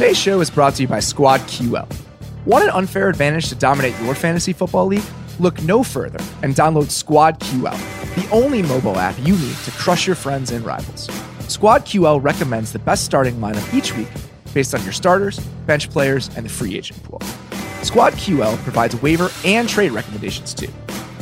[0.00, 1.86] Today's show is brought to you by Squad QL.
[2.46, 5.04] Want an unfair advantage to dominate your fantasy football league?
[5.38, 10.06] Look no further and download Squad QL, the only mobile app you need to crush
[10.06, 11.10] your friends and rivals.
[11.48, 14.08] Squad QL recommends the best starting lineup each week
[14.54, 17.20] based on your starters, bench players, and the free agent pool.
[17.82, 20.72] Squad QL provides waiver and trade recommendations too.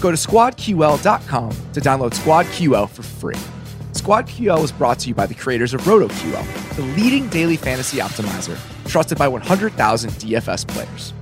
[0.00, 3.57] Go to squadql.com to download Squad QL for free.
[3.98, 7.98] Squad QL is brought to you by the creators of RotoQL, the leading daily fantasy
[7.98, 8.56] optimizer
[8.86, 11.12] trusted by 100,000 DFS players.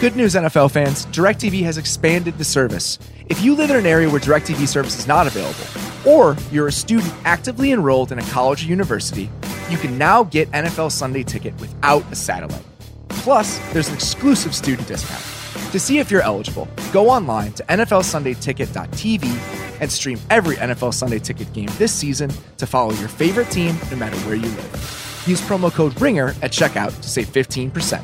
[0.00, 2.98] Good news, NFL fans DirecTV has expanded the service.
[3.26, 5.64] If you live in an area where DirecTV service is not available,
[6.04, 9.30] or you're a student actively enrolled in a college or university,
[9.70, 12.64] you can now get NFL Sunday Ticket without a satellite.
[13.08, 15.22] Plus, there's an exclusive student discount.
[15.70, 21.52] To see if you're eligible, go online to NFLSundayTicket.tv and stream every NFL Sunday Ticket
[21.52, 25.22] game this season to follow your favorite team no matter where you live.
[25.26, 28.02] Use promo code RINGER at checkout to save 15%.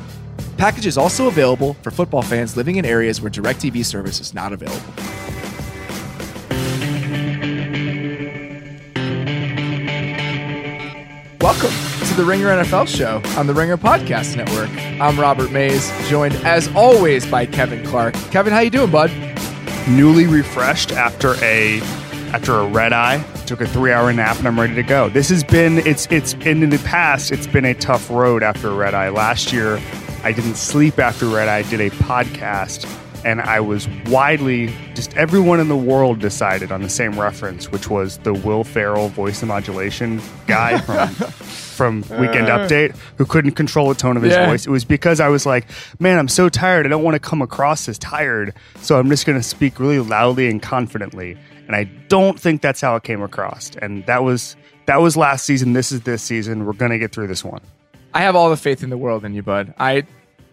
[0.57, 4.53] Package is also available for football fans living in areas where DirecTV service is not
[4.53, 4.81] available.
[11.41, 11.71] Welcome
[12.07, 14.69] to the Ringer NFL show on the Ringer Podcast Network.
[14.99, 18.15] I'm Robert Mays, joined as always by Kevin Clark.
[18.31, 19.09] Kevin, how you doing, bud?
[19.89, 21.79] Newly refreshed after a
[22.33, 23.23] after a red eye.
[23.45, 25.07] Took a three hour nap and I'm ready to go.
[25.07, 28.73] This has been it's it's in the past it's been a tough road after a
[28.73, 29.07] red eye.
[29.09, 29.79] Last year
[30.23, 31.61] I didn't sleep after red eye.
[31.69, 32.85] Did a podcast
[33.25, 37.89] and I was widely just everyone in the world decided on the same reference, which
[37.89, 42.59] was the Will Ferrell voice modulation guy from from Weekend Uh.
[42.59, 44.47] Update who couldn't control the tone of his Yeah.
[44.47, 44.65] voice.
[44.65, 45.67] It was because I was like,
[45.99, 46.85] man, I'm so tired.
[46.85, 49.99] I don't want to come across as tired, so I'm just going to speak really
[49.99, 51.37] loudly and confidently.
[51.67, 53.71] And I don't think that's how it came across.
[53.81, 55.73] And that was that was last season.
[55.73, 56.65] This is this season.
[56.65, 57.61] We're going to get through this one.
[58.13, 59.73] I have all the faith in the world in you, bud.
[59.77, 60.03] I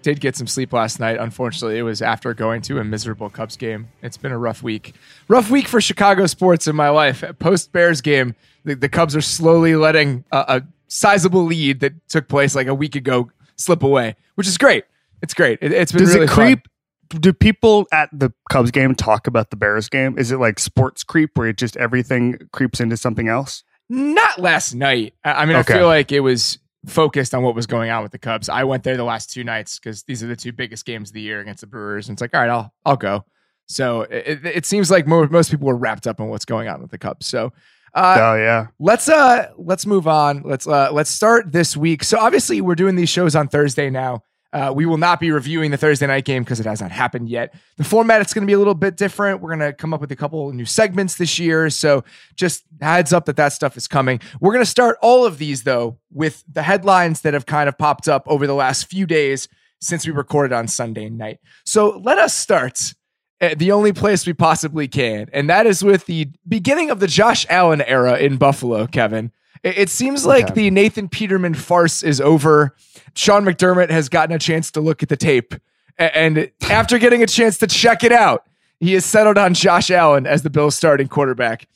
[0.05, 1.16] did get some sleep last night.
[1.19, 3.88] Unfortunately, it was after going to a miserable Cubs game.
[4.02, 4.95] It's been a rough week.
[5.28, 7.24] Rough week for Chicago sports in my life.
[7.40, 12.28] Post Bears game, the, the Cubs are slowly letting a, a sizable lead that took
[12.28, 14.84] place like a week ago slip away, which is great.
[15.23, 15.58] It's great.
[15.62, 16.36] It, has been Does really it fun.
[16.36, 16.68] creep?
[17.08, 20.18] Do people at the Cubs game talk about the Bears game?
[20.18, 23.64] Is it like sports creep where it just everything creeps into something else?
[23.89, 25.14] Not last night.
[25.24, 25.74] I I mean, Okay.
[25.74, 28.48] I feel like it was focused on what was going on with the Cubs.
[28.48, 31.14] I went there the last two nights because these are the two biggest games of
[31.14, 33.24] the year against the Brewers, and it's like, all right, I'll I'll go.
[33.67, 36.83] So it, it- seems like mo- most people were wrapped up in what's going on
[36.83, 37.27] with the Cubs.
[37.27, 37.52] So
[37.95, 38.67] uh, oh yeah.
[38.78, 40.42] let's uh let's move on.
[40.45, 42.05] Let's uh let's start this week.
[42.05, 44.22] So obviously we're doing these shows on Thursday now.
[44.54, 47.28] Uh, we will not be reviewing the Thursday night game because it has not happened
[47.28, 47.52] yet.
[47.76, 49.40] The format it's going to be a little bit different.
[49.40, 52.04] We're going to come up with a couple new segments this year, so
[52.36, 54.20] just heads up that that stuff is coming.
[54.40, 57.76] We're going to start all of these though with the headlines that have kind of
[57.76, 59.48] popped up over the last few days
[59.80, 61.40] since we recorded on Sunday night.
[61.64, 62.94] So let us start
[63.40, 67.08] at the only place we possibly can, and that is with the beginning of the
[67.08, 69.32] Josh Allen era in Buffalo, Kevin.
[69.64, 70.55] It, it seems like Okay.
[70.55, 72.77] the Nathan Peterman farce is over.
[73.17, 75.55] Sean McDermott has gotten a chance to look at the tape,
[75.98, 78.47] and after getting a chance to check it out,
[78.80, 81.67] he has settled on Josh Allen as the Bills' starting quarterback.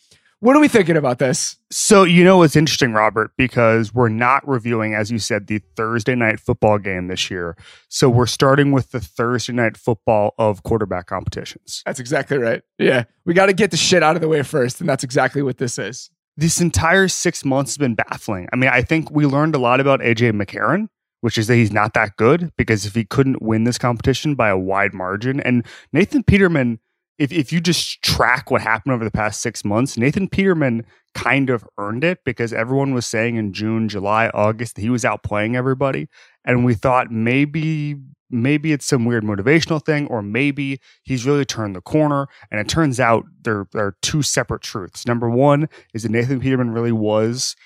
[0.41, 1.57] What are we thinking about this?
[1.73, 6.15] So you know what's interesting, Robert, because we're not reviewing, as you said, the Thursday
[6.15, 7.57] night football game this year.
[7.89, 11.83] So we're starting with the Thursday night football of quarterback competitions.
[11.85, 12.63] That's exactly right.
[12.79, 15.43] Yeah, we got to get the shit out of the way first, and that's exactly
[15.43, 16.09] what this is.
[16.39, 18.49] This entire six months has been baffling.
[18.53, 20.87] I mean, I think we learned a lot about AJ McCarron,
[21.21, 24.49] which is that he's not that good because if he couldn't win this competition by
[24.49, 26.79] a wide margin, and Nathan Peterman,
[27.19, 31.51] if, if you just track what happened over the past six months, Nathan Peterman kind
[31.51, 35.57] of earned it because everyone was saying in June, July, August that he was outplaying
[35.57, 36.07] everybody.
[36.45, 37.97] And we thought maybe
[38.31, 42.27] maybe it's some weird motivational thing, or maybe he's really turned the corner.
[42.51, 45.07] And it turns out there, there are two separate truths.
[45.07, 47.57] Number one is that Nathan Peterman really was,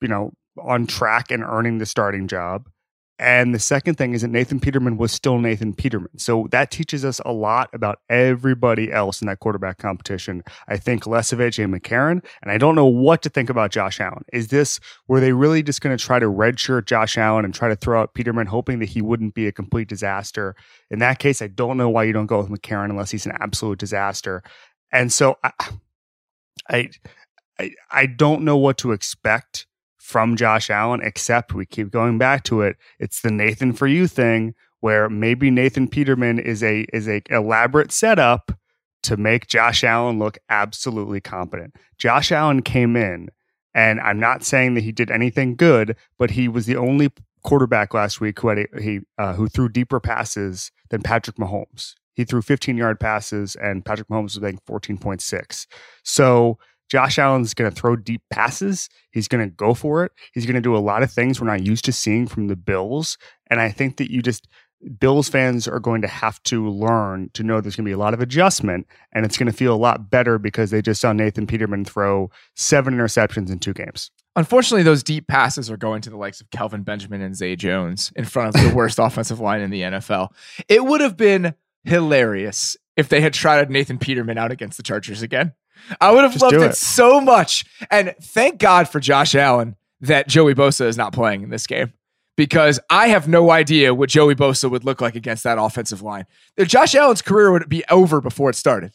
[0.00, 2.68] you know, on track and earning the starting job.
[3.22, 6.18] And the second thing is that Nathan Peterman was still Nathan Peterman.
[6.18, 10.42] So that teaches us a lot about everybody else in that quarterback competition.
[10.66, 14.00] I think less of AJ McCarron, and I don't know what to think about Josh
[14.00, 14.24] Allen.
[14.32, 17.68] Is this, were they really just going to try to redshirt Josh Allen and try
[17.68, 20.56] to throw out Peterman, hoping that he wouldn't be a complete disaster?
[20.90, 23.36] In that case, I don't know why you don't go with McCarron unless he's an
[23.38, 24.42] absolute disaster.
[24.90, 25.52] And so I,
[26.68, 26.90] I,
[27.60, 29.68] I, I don't know what to expect
[30.02, 32.76] from Josh Allen, except we keep going back to it.
[32.98, 37.92] It's the Nathan for you thing where maybe Nathan Peterman is a is a elaborate
[37.92, 38.50] setup
[39.04, 41.76] to make Josh Allen look absolutely competent.
[41.98, 43.28] Josh Allen came in
[43.74, 47.10] And I'm not saying that he did anything good, but he was the only
[47.42, 51.94] quarterback last week who had a, he uh, who threw deeper passes than Patrick Mahomes.
[52.14, 55.66] He threw 15 yard passes, and Patrick Mahomes was making 14.6.
[56.02, 56.58] So
[56.92, 58.90] Josh Allen's going to throw deep passes.
[59.12, 60.12] He's going to go for it.
[60.34, 62.54] He's going to do a lot of things we're not used to seeing from the
[62.54, 63.16] Bills.
[63.46, 64.46] And I think that you just
[64.98, 67.98] Bills fans are going to have to learn to know there's going to be a
[67.98, 71.14] lot of adjustment and it's going to feel a lot better because they just saw
[71.14, 74.10] Nathan Peterman throw seven interceptions in two games.
[74.36, 78.12] Unfortunately, those deep passes are going to the likes of Kelvin Benjamin and Zay Jones
[78.16, 80.28] in front of the worst offensive line in the NFL.
[80.68, 81.54] It would have been
[81.84, 85.54] hilarious if they had trotted Nathan Peterman out against the Chargers again.
[86.00, 86.62] I would have just loved it.
[86.62, 87.64] it so much.
[87.90, 91.92] And thank God for Josh Allen that Joey Bosa is not playing in this game
[92.36, 96.26] because I have no idea what Joey Bosa would look like against that offensive line.
[96.58, 98.92] Josh Allen's career would be over before it started.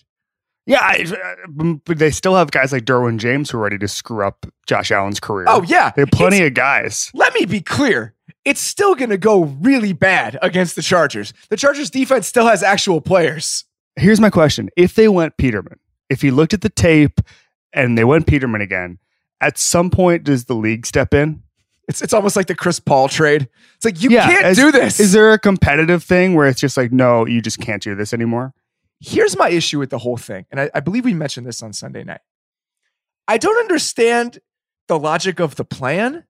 [0.66, 3.88] Yeah, I, uh, but they still have guys like Derwin James who are ready to
[3.88, 5.46] screw up Josh Allen's career.
[5.48, 7.10] Oh yeah, they have plenty it's, of guys.
[7.14, 8.14] Let me be clear:
[8.44, 11.34] it's still going to go really bad against the Chargers.
[11.50, 13.64] The Chargers defense still has actual players.
[13.96, 17.22] Here's my question: If they went Peterman, if he looked at the tape
[17.74, 19.00] and they went Peterman again,
[19.42, 21.44] at some point does the league step in?
[21.88, 23.48] It's it's almost like the Chris Paul trade.
[23.76, 25.00] It's like you yeah, can't as, do this.
[25.00, 28.14] Is there a competitive thing where it's just like, no, you just can't do this
[28.14, 28.54] anymore?
[29.00, 31.72] Here's my issue with the whole thing, and I, I believe we mentioned this on
[31.72, 32.22] Sunday night.
[33.28, 34.40] I don't understand
[34.88, 36.26] the logic of the plan.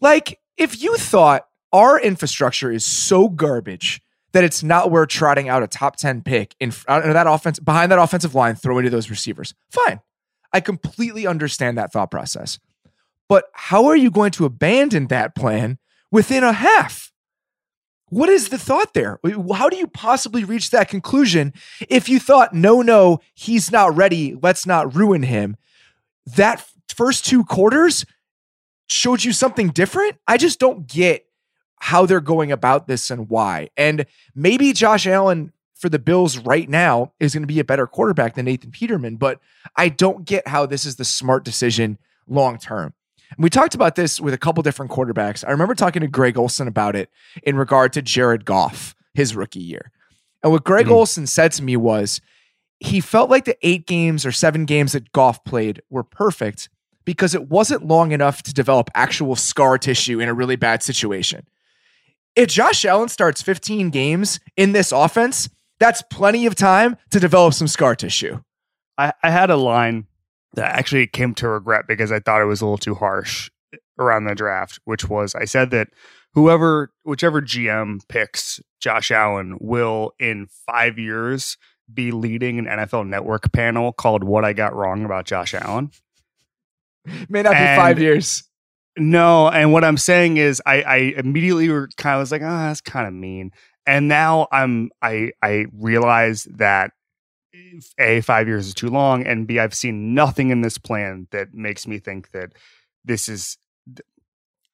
[0.00, 4.02] Like, if you thought our infrastructure is so garbage
[4.34, 7.90] that it's not worth trotting out a top 10 pick in uh, that offense behind
[7.92, 10.00] that offensive line, throwing to those receivers, fine.
[10.52, 12.58] I completely understand that thought process.
[13.28, 15.78] But how are you going to abandon that plan
[16.10, 17.12] within a half?
[18.08, 19.18] What is the thought there?
[19.54, 21.52] How do you possibly reach that conclusion
[21.88, 25.56] if you thought, no, no, he's not ready, let's not ruin him?
[26.26, 28.04] That first two quarters
[28.88, 30.16] showed you something different?
[30.26, 31.24] I just don't get
[31.84, 33.68] how they're going about this and why.
[33.76, 37.86] And maybe Josh Allen for the Bills right now is going to be a better
[37.86, 39.38] quarterback than Nathan Peterman, but
[39.76, 42.94] I don't get how this is the smart decision long term.
[43.36, 45.46] We talked about this with a couple different quarterbacks.
[45.46, 47.10] I remember talking to Greg Olsen about it
[47.42, 49.92] in regard to Jared Goff, his rookie year.
[50.42, 50.94] And what Greg mm-hmm.
[50.94, 52.22] Olsen said to me was
[52.80, 56.70] he felt like the eight games or seven games that Goff played were perfect
[57.04, 61.46] because it wasn't long enough to develop actual scar tissue in a really bad situation.
[62.36, 65.48] If Josh Allen starts 15 games in this offense,
[65.78, 68.40] that's plenty of time to develop some scar tissue.
[68.98, 70.06] I, I had a line
[70.54, 73.50] that actually came to regret because I thought it was a little too harsh
[73.98, 75.88] around the draft, which was I said that
[76.32, 81.56] whoever, whichever GM picks Josh Allen will in five years
[81.92, 85.90] be leading an NFL network panel called What I Got Wrong About Josh Allen.
[87.28, 88.44] May not and be five years.
[88.96, 92.80] No, and what I'm saying is I, I immediately kind of was like, oh, that's
[92.80, 93.50] kind of mean.
[93.86, 96.92] And now I'm I I realize that
[97.98, 101.54] a five years is too long and b i've seen nothing in this plan that
[101.54, 102.50] makes me think that
[103.04, 103.58] this is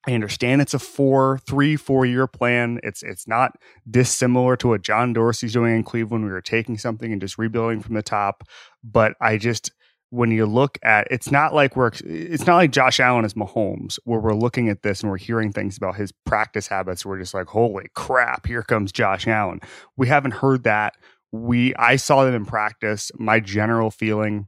[0.07, 3.53] i understand it's a four three four year plan it's it's not
[3.89, 7.81] dissimilar to what john dorsey's doing in cleveland we were taking something and just rebuilding
[7.81, 8.43] from the top
[8.83, 9.71] but i just
[10.11, 13.97] when you look at it's not like we're it's not like Josh Allen is Mahomes
[14.03, 17.33] where we're looking at this and we're hearing things about his practice habits we're just
[17.33, 19.59] like holy crap here comes Josh Allen
[19.97, 20.93] we haven't heard that
[21.31, 23.11] we I saw them in practice.
[23.17, 24.47] My general feeling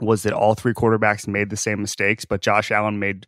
[0.00, 3.26] was that all three quarterbacks made the same mistakes, but Josh Allen made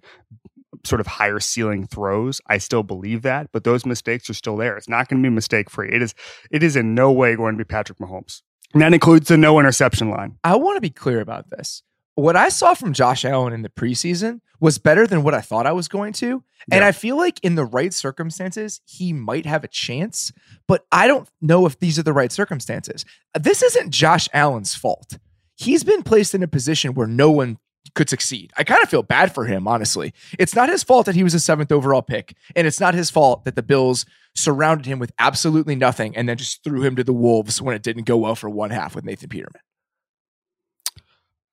[0.85, 2.41] sort of higher ceiling throws.
[2.47, 4.77] I still believe that, but those mistakes are still there.
[4.77, 5.91] It's not going to be mistake free.
[5.93, 6.15] It is
[6.51, 8.43] it is in no way going to be Patrick Mahomes.
[8.73, 10.39] And that includes the no interception line.
[10.45, 11.83] I want to be clear about this.
[12.15, 15.67] What I saw from Josh Allen in the preseason was better than what I thought
[15.67, 16.45] I was going to.
[16.71, 20.33] And I feel like in the right circumstances, he might have a chance,
[20.69, 23.05] but I don't know if these are the right circumstances.
[23.39, 25.19] This isn't Josh Allen's fault.
[25.57, 27.59] He's been placed in a position where no one
[27.95, 28.53] could succeed.
[28.57, 30.13] I kind of feel bad for him, honestly.
[30.39, 33.11] It's not his fault that he was a seventh overall pick, and it's not his
[33.11, 37.05] fault that the Bills surrounded him with absolutely nothing and then just threw him to
[37.05, 39.61] the Wolves when it didn't go well for one half with Nathan Peterman.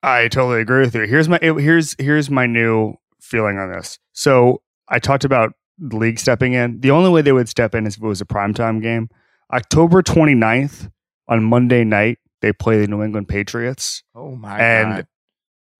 [0.02, 1.02] I totally agree with you.
[1.02, 3.98] Here's my here's here's my new feeling on this.
[4.12, 6.80] So I talked about the league stepping in.
[6.80, 9.08] The only way they would step in is if it was a primetime game.
[9.52, 10.90] October 29th
[11.26, 14.02] on Monday night, they play the New England Patriots.
[14.14, 15.06] Oh my and, god.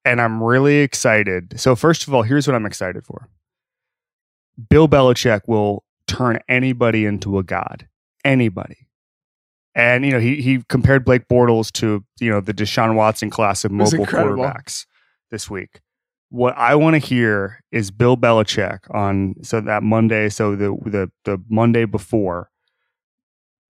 [0.08, 1.60] And I'm really excited.
[1.60, 3.28] So first of all, here's what I'm excited for.
[4.70, 7.86] Bill Belichick will turn anybody into a god.
[8.24, 8.88] Anybody.
[9.74, 13.66] And you know, he he compared Blake Bortles to you know the Deshaun Watson class
[13.66, 14.86] of mobile quarterbacks
[15.30, 15.80] this week.
[16.30, 21.10] what I want to hear is Bill Belichick on so that Monday, so the the
[21.24, 22.50] the Monday before.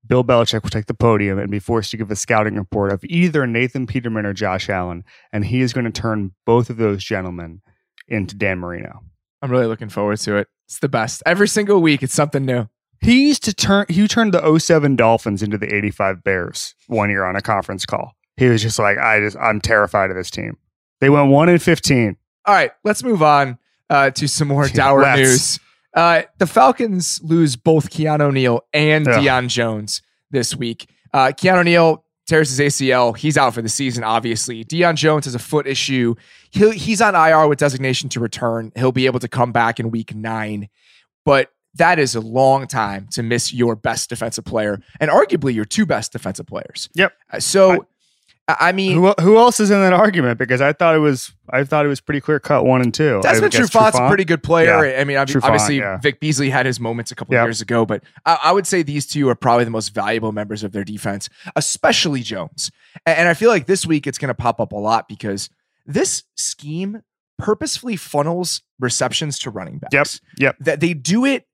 [0.09, 3.05] Bill Belichick will take the podium and be forced to give a scouting report of
[3.05, 7.05] either Nathan Peterman or Josh Allen, and he is going to turn both of those
[7.05, 7.61] gentlemen
[8.09, 9.01] into Dan Marino.
[9.43, 10.49] I'm really looking forward to it.
[10.67, 11.23] It's the best.
[11.27, 12.69] Every single week, it's something new.
[13.01, 13.87] He used to turn.
[13.89, 18.17] He turned the 07 Dolphins into the 85 Bears one year on a conference call.
[18.37, 20.57] He was just like, I just, I'm terrified of this team.
[21.01, 22.17] They went one in 15.
[22.47, 23.59] All right, let's move on
[23.91, 25.19] uh, to some more dour Let's.
[25.19, 25.61] news.
[25.99, 29.21] Uh, the Falcons lose both Keanu Neal and Ugh.
[29.21, 30.01] Deion Jones
[30.31, 30.89] this week.
[31.13, 33.17] Uh, Keanu Neal tears his ACL.
[33.17, 34.65] He's out for the season, obviously.
[34.65, 36.15] Deion Jones has a foot issue.
[36.53, 38.71] He'll, he's on IR with designation to return.
[38.77, 40.69] He'll be able to come back in week nine.
[41.25, 45.65] But that is a long time to miss your best defensive player and arguably your
[45.65, 46.89] two best defensive players.
[46.95, 47.13] Yep.
[47.33, 47.79] Uh, So, I,
[48.49, 50.39] I mean, Who, who else is in that argument?
[50.39, 53.21] Because I thought it was, I thought it was pretty clear cut one and two.
[53.23, 54.87] Desmond Trufant's a pretty good player.
[54.87, 55.01] Yeah.
[55.01, 55.99] I mean, Trufant, obviously, yeah.
[55.99, 57.47] Vic Beasley had his moments a couple Yep.
[57.47, 60.65] years ago, but I, I would say these two are probably the most valuable members
[60.65, 62.71] of their defense, especially Jones.
[63.07, 65.51] A- And, I feel like this week it's going to pop up a lot because
[65.87, 67.03] this scheme
[67.39, 69.93] purposefully funnels receptions to running backs.
[69.93, 70.07] Yep.
[70.39, 70.57] Yep.
[70.61, 71.47] That they do it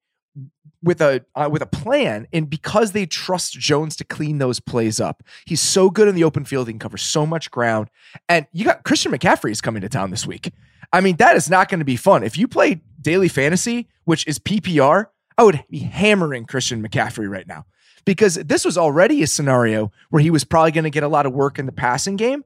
[0.82, 5.00] with a uh, with a plan, and because they trust Jones to clean those plays
[5.00, 6.66] up, he's so good in the open field.
[6.68, 7.88] He can cover so much ground.
[8.28, 10.52] And you got Christian McCaffrey is coming to town this week.
[10.92, 12.22] I mean, that is not going to be fun.
[12.22, 17.46] If you play daily fantasy, which is PPR, I would be hammering Christian McCaffrey right
[17.46, 17.64] now
[18.04, 21.26] because this was already a scenario where he was probably going to get a lot
[21.26, 22.44] of work in the passing game.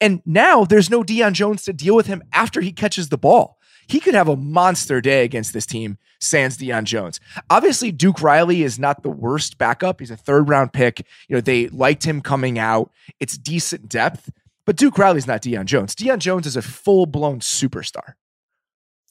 [0.00, 3.58] And now there's no Deion Jones to deal with him after he catches the ball.
[3.92, 7.20] He could have a monster day against this team, sans Deion Jones.
[7.50, 10.00] Obviously, Duke Riley is not the worst backup.
[10.00, 11.00] He's a third round pick.
[11.28, 12.90] You know, they liked him coming out.
[13.20, 14.32] It's decent depth,
[14.64, 15.94] but Duke Riley's not Deion Jones.
[15.94, 18.14] Deion Jones is a full blown superstar.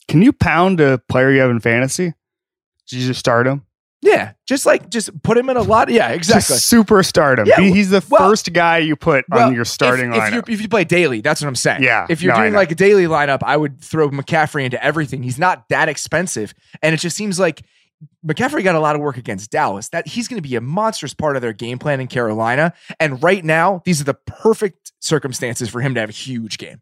[0.08, 2.16] Can you pound a player you have in fantasy?
[2.90, 3.68] Did you just start him?
[4.04, 5.90] Yeah, just like just put him in a lot.
[5.90, 6.56] Yeah, exactly.
[6.56, 7.46] Just super stardom.
[7.48, 10.48] Yeah, he's the well- first guy you put Well, on your starting if, if, lineup.
[10.48, 11.84] you, if you play daily, that's what I'm saying.
[11.84, 15.22] Yeah, If you're no, doing like a daily lineup, I would throw McCaffrey into everything.
[15.22, 17.62] He's not that expensive, and it just seems like
[18.26, 19.90] McCaffrey got a lot of work against Dallas.
[19.90, 22.74] That he's going to be a monstrous part of their game plan in Carolina.
[23.00, 26.80] And right now, these are the perfect circumstances for him to have a huge game.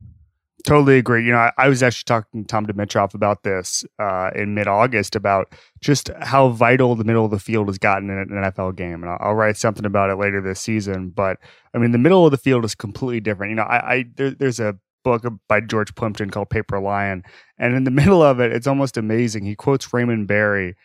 [0.70, 1.26] Totally agree.
[1.26, 5.16] You know, I, I was actually talking to Tom Dimitroff about this uh, in mid-August
[5.16, 9.02] about just how vital the middle of the field has gotten in an NFL game,
[9.02, 11.10] and I'll, I'll write something about it later this season.
[11.10, 11.38] But
[11.74, 13.50] I mean, the middle of the field is completely different.
[13.50, 17.24] You know, I, I there, there's a book by George Plimpton called Paper Lion,
[17.58, 19.46] and in the middle of it, it's almost amazing.
[19.46, 20.76] He quotes Raymond Berry,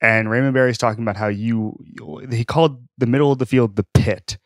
[0.00, 1.76] and Raymond Berry's talking about how you
[2.30, 4.38] he called the middle of the field the pit,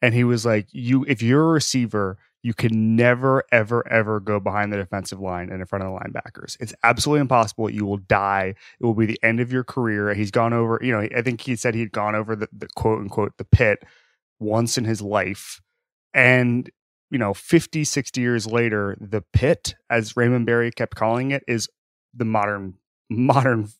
[0.00, 4.38] and he was like, you if you're a receiver you can never, ever, ever go
[4.38, 6.56] behind the defensive line and in front of the linebackers.
[6.60, 7.68] It's absolutely impossible.
[7.68, 8.54] You will die.
[8.78, 10.14] It will be the end of your career.
[10.14, 13.00] He's gone over, you know, I think he said he'd gone over the, the quote
[13.00, 13.82] unquote the pit
[14.38, 15.60] once in his life.
[16.14, 16.70] And,
[17.10, 21.68] you know, 50, 60 years later, the pit, as Raymond Berry kept calling it, is
[22.14, 22.74] the modern,
[23.10, 23.70] modern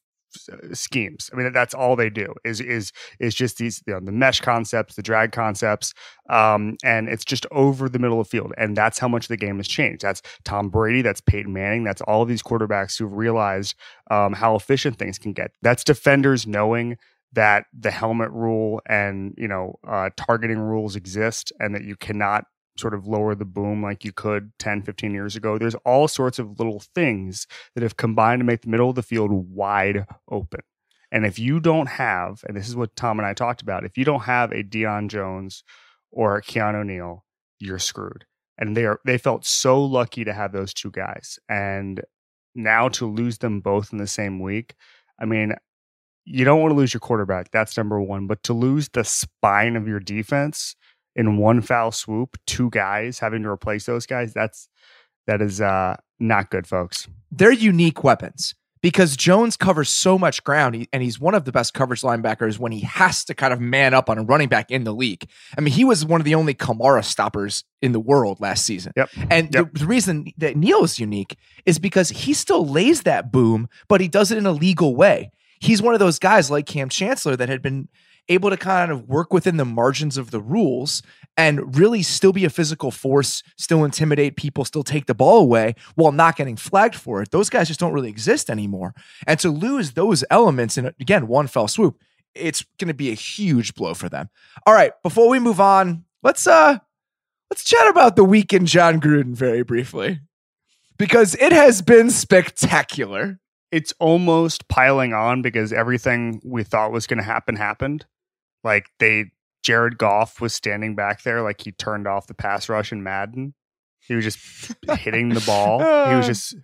[0.73, 1.31] schemes.
[1.33, 4.41] I mean, that's all they do is is is just these you know, the mesh
[4.41, 5.93] concepts, the drag concepts,
[6.31, 9.37] um, and it's just over the middle of the field, and that's how much the
[9.37, 10.03] game has changed.
[10.03, 13.75] That's Tom Brady, that's Peyton Manning, that's all of these quarterbacks who've realized
[14.11, 15.51] um, how efficient things can get.
[15.63, 16.97] That's defenders knowing
[17.33, 22.45] that the helmet rule and you know uh, targeting rules exist, and that you cannot
[22.79, 26.39] sort of lower the boom like you could 10 15 years ago there's all sorts
[26.39, 30.61] of little things that have combined to make the middle of the field wide open
[31.13, 33.97] and if you don't have, and this is what Tom and I talked about, if
[33.97, 35.63] you don't have a Deion Jones
[36.11, 37.25] or a Keanu Neal,
[37.59, 38.25] you're screwed.
[38.59, 41.39] And they are they felt so lucky to have those two guys.
[41.49, 42.03] And
[42.55, 44.75] now to lose them both in the same week,
[45.21, 45.55] I mean,
[46.25, 47.51] you don't want to lose your quarterback.
[47.51, 48.27] That's number one.
[48.27, 50.75] But to lose the spine of your defense
[51.17, 54.69] in one foul swoop, two guys having to replace those guys, that's
[55.27, 57.09] that is uh not good, folks.
[57.33, 61.75] They're unique weapons because Jones covers so much ground and he's one of the best
[61.75, 64.85] coverage linebackers when he has to kind of man up on a running back in
[64.85, 65.29] the league.
[65.59, 68.93] I mean, he was one of the only Kamara stoppers in the world last season.
[68.97, 69.11] Yep.
[69.31, 69.73] And Yep.
[69.73, 74.01] the, the reason that Neal is unique is because he still lays that boom, but
[74.01, 75.33] he does it in a legal way.
[75.59, 77.89] He's one of those guys like Kam Chancellor that had been
[78.29, 81.03] able to kind of work within the margins of the rules
[81.37, 85.75] and really still be a physical force, still intimidate people, still take the ball away
[85.95, 87.31] while not getting flagged for it.
[87.31, 88.95] Those guys just don't really exist anymore.
[89.27, 92.01] And to lose those elements in again one fell swoop,
[92.35, 94.29] it's going to be a huge blow for them.
[94.67, 96.79] All right, before we move on, let's uh
[97.51, 100.21] let's chat about the week in Jon Gruden very briefly.
[100.99, 103.39] because it has been spectacular.
[103.73, 108.07] It's almost piling on because everything we thought was going to happen happened.
[108.67, 109.31] Like they,
[109.63, 113.55] Jared Goff was standing back there like he turned off the pass rush in Madden.
[114.01, 115.79] He was just hitting the ball.
[116.11, 116.29] He was oh.
[116.29, 116.57] just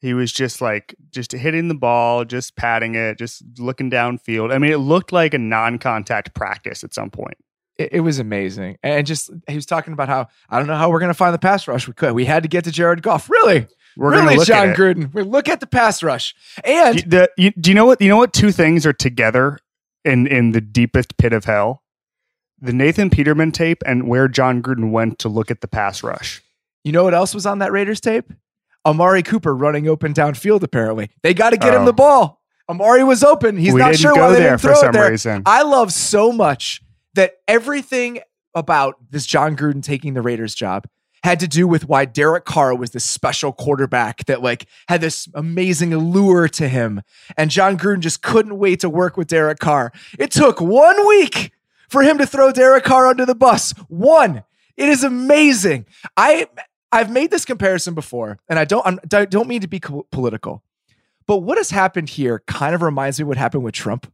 [0.00, 4.52] he was just like just hitting the ball, just patting it, just looking downfield.
[4.52, 7.38] I mean, it looked like a non-contact practice at some point.
[7.78, 10.90] It, it was amazing, and just he was talking about how I don't know how
[10.90, 11.88] we're going to find the pass rush.
[11.88, 12.12] We could.
[12.12, 13.30] We had to get to Jared Goff.
[13.30, 14.74] Really, We're really, gonna look Jon.
[14.74, 15.14] Gruden.
[15.14, 18.00] We look at the pass rush, and You- the- you- do you know what?
[18.00, 18.32] You know what?
[18.32, 19.58] Two things are together
[20.04, 21.82] in in the deepest pit of hell:
[22.60, 26.42] the Nathan Peterman tape and where Jon Gruden went to look at the pass rush.
[26.84, 28.32] you know what else was on that Raiders tape?
[28.86, 30.62] Amari Cooper running open downfield.
[30.62, 31.86] Apparently, they got to get him Oh.
[31.86, 32.40] the ball.
[32.68, 33.56] Amari was open.
[33.56, 35.10] He's we not sure why they there didn't for throw some it there.
[35.10, 35.42] reason.
[35.46, 36.82] I love so much
[37.14, 38.20] that everything
[38.54, 40.86] about this Jon Gruden taking the Raiders job
[41.24, 45.26] had to do with why Derek Carr was this special quarterback that like had this
[45.34, 47.00] amazing allure to him.
[47.36, 49.90] And Jon Gruden just couldn't wait to work with Derek Carr.
[50.18, 51.50] It took one week
[51.88, 53.72] for him to throw Derek Carr under the bus.
[53.88, 54.44] One.
[54.76, 55.86] It is amazing.
[56.16, 56.46] I
[56.92, 60.62] I've made this comparison before, and I don't I'm, don't mean to be political,
[61.26, 64.12] but what has happened here kind of reminds me what happened with Trump,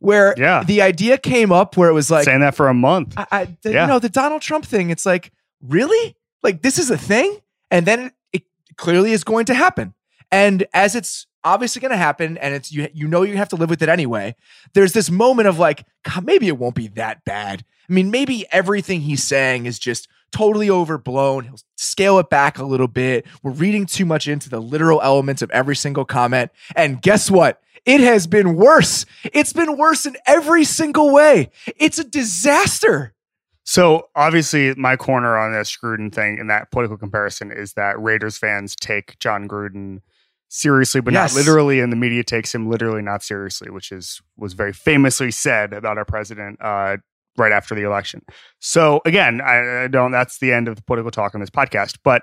[0.00, 0.64] where Yeah.
[0.64, 3.14] the idea came up where it was like, Saying that for a month.
[3.16, 3.82] I, I the, Yeah.
[3.82, 4.90] you know, the Donald Trump thing.
[4.90, 7.38] It's like, really, like this is a thing,
[7.70, 8.44] and then it
[8.76, 9.94] clearly is going to happen.
[10.30, 13.56] And as it's obviously going to happen, and it's you, you know, you have to
[13.56, 14.34] live with it anyway.
[14.74, 17.64] There's this moment of like, God, maybe it won't be that bad.
[17.88, 21.44] I mean, maybe everything he's saying is just totally overblown.
[21.44, 23.26] He'll scale it back a little bit.
[23.42, 26.52] We're reading too much into the literal elements of every single comment.
[26.76, 27.60] And guess what?
[27.84, 29.06] It has been worse.
[29.32, 31.50] It's been worse in every single way.
[31.76, 33.14] It's a disaster.
[33.64, 38.36] So obviously, my corner on this Gruden thing and that political comparison is that Raiders
[38.38, 40.00] fans take Jon Gruden
[40.48, 41.32] seriously, but Yes.
[41.34, 45.30] not literally, and the media takes him literally not seriously, which is was very famously
[45.30, 46.96] said about our president uh,
[47.36, 48.22] right after the election.
[48.58, 50.10] So again, I, I don't.
[50.10, 52.22] That's the end of the political talk on this podcast, but.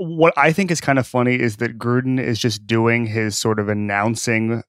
[0.00, 3.58] What I think is kind of funny is that Gruden is just doing his sort
[3.58, 4.62] of announcing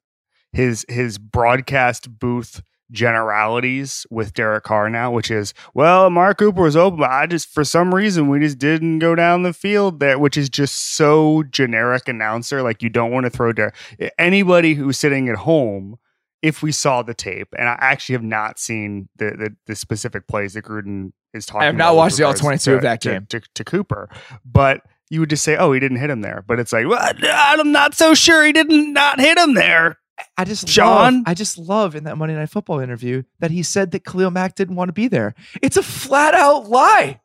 [0.54, 6.76] his his broadcast booth generalities with Derek Carr now, which is, well, Amari Cooper was
[6.76, 10.18] open, but I just, for some reason, we just didn't go down the field there,
[10.18, 12.62] which is just so generic announcer.
[12.62, 13.76] Like, you don't want to throw Derek.
[14.18, 15.98] Anybody who's sitting at home,
[16.42, 20.26] if we saw the tape, and I actually have not seen the the, the specific
[20.28, 22.84] plays that Gruden is talking I have not watched the all regards 22 of to-
[22.84, 23.26] that to- game.
[23.30, 24.10] To, to Cooper,
[24.46, 26.44] but you would just say, oh, he didn't hit him there.
[26.48, 29.98] But it's like, well, I'm not so sure he didn't not hit him there.
[30.40, 31.16] I just John?
[31.16, 34.32] love, I just love in that Monday Night Football interview that he said that Khalil
[34.32, 35.36] Mack didn't want to be there.
[35.62, 37.20] It's a flat out lie.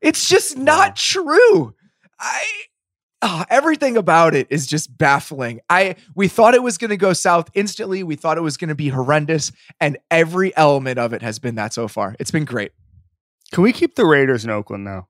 [0.00, 1.74] It's just not true.
[2.20, 2.44] I
[3.22, 5.58] ah, everything about it is just baffling.
[5.68, 8.04] I we thought it was going to go south instantly.
[8.04, 11.56] We thought it was going to be horrendous, and every element of it has been
[11.56, 12.14] that so far.
[12.20, 12.70] It's been great.
[13.52, 15.08] Can we keep the Raiders in Oakland though?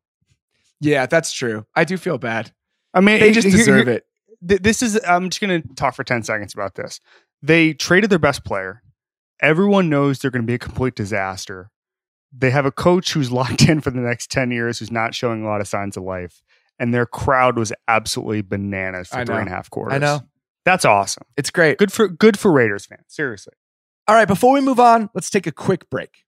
[0.80, 1.66] Yeah, that's true.
[1.76, 2.52] I do feel bad.
[2.94, 4.06] I mean, They just deserve it.
[4.40, 4.98] This is.
[5.06, 7.00] I'm just going to talk for ten seconds about this.
[7.42, 8.82] They traded their best player.
[9.40, 11.70] Everyone knows they're going to be a complete disaster.
[12.32, 15.42] They have a coach who's locked in for the next ten years, who's not showing
[15.44, 16.42] a lot of signs of life,
[16.78, 19.94] and their crowd was absolutely bananas for three and a half quarters.
[19.94, 20.20] I know.
[20.64, 21.24] That's awesome.
[21.36, 21.78] It's great.
[21.78, 23.04] Good for good for Raiders fans.
[23.08, 23.54] Seriously.
[24.06, 26.24] All right, before we move on, let's take a quick break.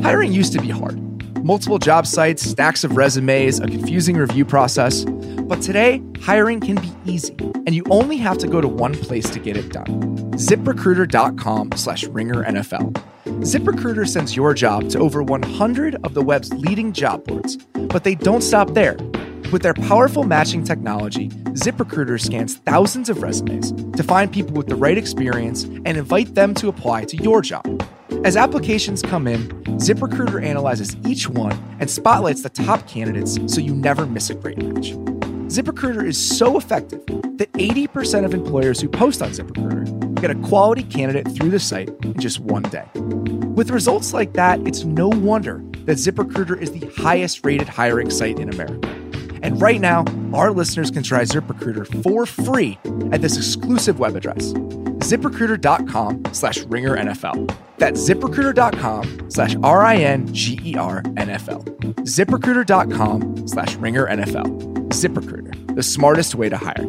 [0.00, 0.98] Hiring used to be hard.
[1.44, 5.04] Multiple job sites, stacks of resumes, a confusing review process.
[5.48, 9.30] But today, hiring can be easy, and you only have to go to one place
[9.30, 9.86] to get it done.
[10.32, 12.92] ZipRecruiter.com slash ringer NFL.
[13.24, 17.56] ZipRecruiter sends your job to over 100 of the web's leading job boards,
[17.88, 18.98] but they don't stop there.
[19.50, 24.76] With their powerful matching technology, ZipRecruiter scans thousands of resumes to find people with the
[24.76, 27.82] right experience and invite them to apply to your job.
[28.22, 33.74] As applications come in, ZipRecruiter analyzes each one and spotlights the top candidates so you
[33.74, 34.92] never miss a great match.
[35.48, 37.00] ZipRecruiter is so effective
[37.38, 41.88] that 80% of employers who post on ZipRecruiter get a quality candidate through the site
[42.02, 42.84] in just one day.
[42.94, 48.38] With results like that, it's no wonder that ZipRecruiter is the highest rated hiring site
[48.38, 48.90] in America.
[49.42, 52.78] And right now, our listeners can try ZipRecruiter for free
[53.10, 57.56] at this exclusive web address, ziprecruiter.com slash ringer NFL.
[57.78, 61.64] That's ziprecruiter.com slash R-I-N-G-E-R NFL.
[62.04, 64.77] ziprecruiter.com slash ringer NFL.
[64.98, 66.88] ZipRecruiter, the smartest way to hire.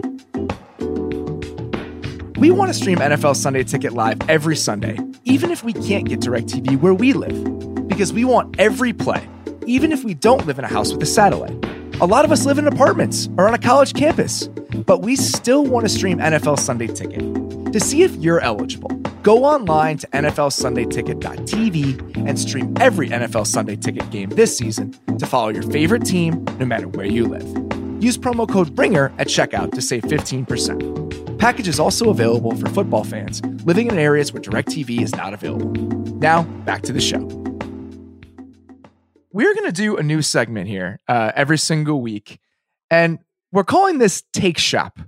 [2.40, 6.22] We want to stream NFL Sunday Ticket live every Sunday, even if we can't get
[6.22, 9.28] DirecTV where we live, because we want every play,
[9.68, 11.64] even if we don't live in a house with a satellite.
[12.02, 14.48] A lot of us live in apartments or on a college campus,
[14.88, 17.20] but we still want to stream NFL Sunday Ticket.
[17.74, 18.90] To see if you're eligible,
[19.22, 25.50] go online to NFLSundayTicket.tv and stream every NFL Sunday Ticket game this season to follow
[25.50, 27.69] your favorite team no matter where you live.
[28.00, 31.38] Use promo code RINGER at checkout to save 15%.
[31.38, 35.72] Package is also available for football fans living in areas where DirecTV is not available.
[36.18, 37.20] Now, back to the show.
[39.32, 42.40] We're going to do a new segment here uh, every single week,
[42.90, 43.20] and
[43.52, 45.00] we're calling this Take Shop.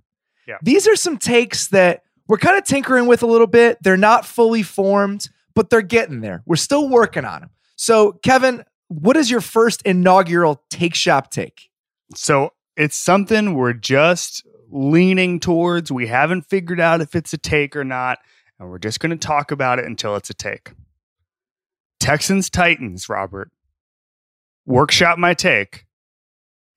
[0.47, 0.57] Yeah.
[0.61, 3.77] These are some takes that we're kind of tinkering with a little bit.
[3.81, 6.43] They're not fully formed, but they're getting there.
[6.45, 7.49] We're still working on them.
[7.75, 11.69] So, Kevin, what is your first inaugural Take Shop take?
[12.15, 15.91] So it's something we're just leaning towards.
[15.91, 18.19] We haven't figured out if it's a take or not,
[18.59, 20.71] and we're just going to talk about it until it's a take.
[21.99, 23.51] Texans Titans, Robert.
[24.65, 25.85] Workshop my take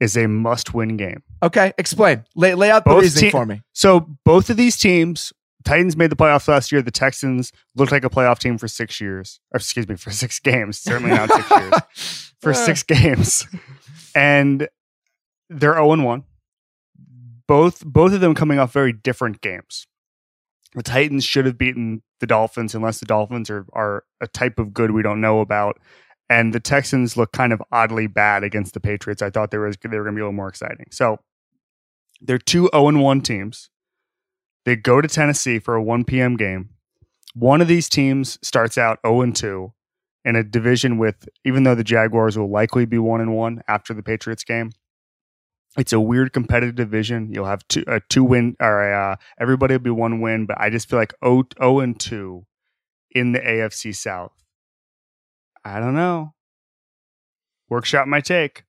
[0.00, 1.22] is a must-win game.
[1.42, 2.24] Okay, explain.
[2.34, 3.62] Lay, lay out the Both reasoning te- for me.
[3.72, 5.32] So both of these teams,
[5.64, 6.82] Titans made the playoffs last year.
[6.82, 10.40] The Texans looked like a playoff team for six years, or excuse me, for six
[10.40, 10.78] games.
[10.78, 12.30] Certainly not six years.
[12.40, 12.54] For Uh.
[12.54, 13.46] six games,
[14.14, 14.68] and
[15.48, 16.24] they're zero and one.
[17.46, 19.86] Both both of them coming off very different games.
[20.74, 24.72] The Titans should have beaten the Dolphins, unless the Dolphins are are a type of
[24.72, 25.78] good we don't know about.
[26.30, 29.20] And the Texans look kind of oddly bad against the Patriots.
[29.20, 30.86] I thought they were they were going to be a little more exciting.
[30.90, 31.18] So
[32.20, 33.68] they're two zero and one teams.
[34.64, 36.36] They go to Tennessee for a 1 p.m.
[36.36, 36.70] game.
[37.34, 39.72] One of these teams starts out 0 and 2
[40.24, 43.92] in a division with, even though the Jaguars will likely be 1 and 1 after
[43.92, 44.70] the Patriots game,
[45.76, 47.30] it's a weird competitive division.
[47.32, 50.70] You'll have two, a two win, or uh, everybody will be one win, but I
[50.70, 52.44] just feel like 0, 0 and 2
[53.12, 54.32] in the AFC South.
[55.64, 56.34] I don't know.
[57.68, 58.64] Workshop my take.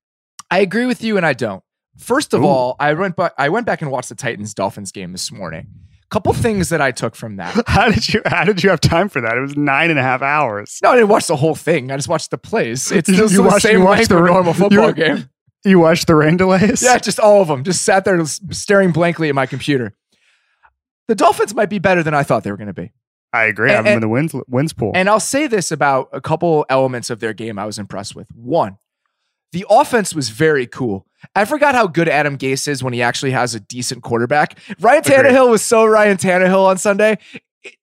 [0.50, 1.64] I agree with you, and I don't.
[1.98, 2.48] First of Ooh.
[2.48, 3.34] all, I went back.
[3.38, 5.68] I went back and watched the Titans Dolphins game this morning.
[6.12, 7.64] Couple things that I took from that.
[7.68, 9.36] How did you how did you have time for that?
[9.36, 10.80] It was nine and a half hours.
[10.84, 11.92] No, I didn't watch the whole thing.
[11.92, 12.92] I just watched the plays.
[12.92, 15.30] It's You- you the watched- same you watched the a normal you- football game.
[15.66, 16.82] You watched the rain delays?
[16.84, 17.64] Yeah, just all of them.
[17.64, 19.94] Just sat there staring blankly at my computer.
[21.08, 22.92] The Dolphins might be better than I thought they were going to be.
[23.34, 23.72] I agree.
[23.72, 24.92] And- I'm in the wins wins pool.
[24.96, 28.28] And I'll say this about a couple elements of their game I was impressed with.
[28.34, 28.78] One,
[29.52, 31.06] the offense was very cool.
[31.36, 34.60] I forgot how good Adam Gase is when he actually has a decent quarterback.
[34.80, 35.16] Ryan Agreed.
[35.16, 37.18] Tannehill was so Ryan Tannehill on Sunday.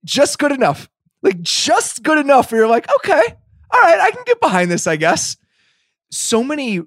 [0.05, 0.89] Just good enough.
[1.23, 3.23] Like, just good enough where you're like, okay,
[3.73, 5.37] all right, I can get behind this, I guess.
[6.11, 6.83] So many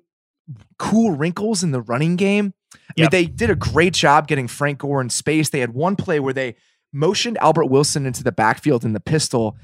[0.78, 2.54] cool wrinkles in the running game.
[2.74, 5.50] I mean, they did a great job getting Frank Gore in space.
[5.50, 6.56] They had one play where they
[6.94, 9.58] motioned Albert Wilson into the backfield in the pistol,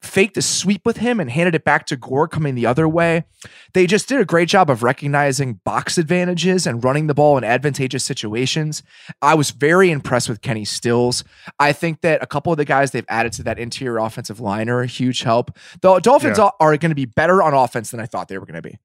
[0.00, 3.24] faked a sweep with him, and handed it back to Gore coming the other way.
[3.72, 7.44] They just did a great job of recognizing box advantages and running the ball in
[7.44, 8.82] advantageous situations.
[9.20, 11.22] I was very impressed with Kenny Stills.
[11.60, 14.68] I think that a couple of the guys they've added to that interior offensive line
[14.68, 15.56] are a huge help.
[15.82, 16.50] The Dolphins Yeah.
[16.58, 18.78] are going to be better on offense than I thought they were going to be.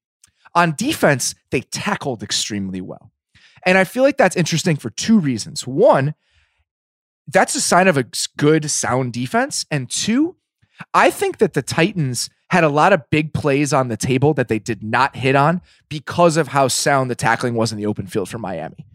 [0.54, 3.10] On defense, they tackled extremely well.
[3.64, 5.66] And I feel like that's interesting for two reasons.
[5.66, 6.14] One,
[7.26, 8.06] that's a sign of a
[8.36, 9.66] good, sound defense.
[9.70, 10.36] And two,
[10.94, 14.48] I think that the Titans had a lot of big plays on the table that
[14.48, 18.06] they did not hit on because of how sound the tackling was in the open
[18.06, 18.86] field for Miami.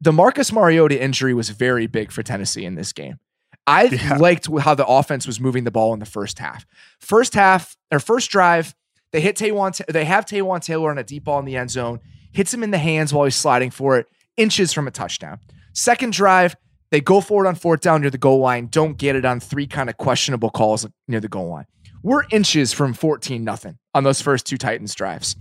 [0.00, 3.18] The Marcus Mariota injury was very big for Tennessee in this game.
[3.66, 4.16] I Yeah.
[4.18, 6.66] liked how the offense was moving the ball in the first half.
[7.00, 8.74] First half, or first drive,
[9.14, 9.80] they hit Taywan.
[9.86, 12.00] They have Taywan Taylor on a deep ball in the end zone,
[12.32, 15.38] hits him in the hands while he's sliding for it, inches from a touchdown.
[15.72, 16.56] Second drive,
[16.90, 19.38] they go for it on fourth down near the goal line, don't get it on
[19.38, 21.66] three kind of questionable calls near the goal line.
[22.02, 25.36] We're inches from 14 nothing on those first two Titans drives.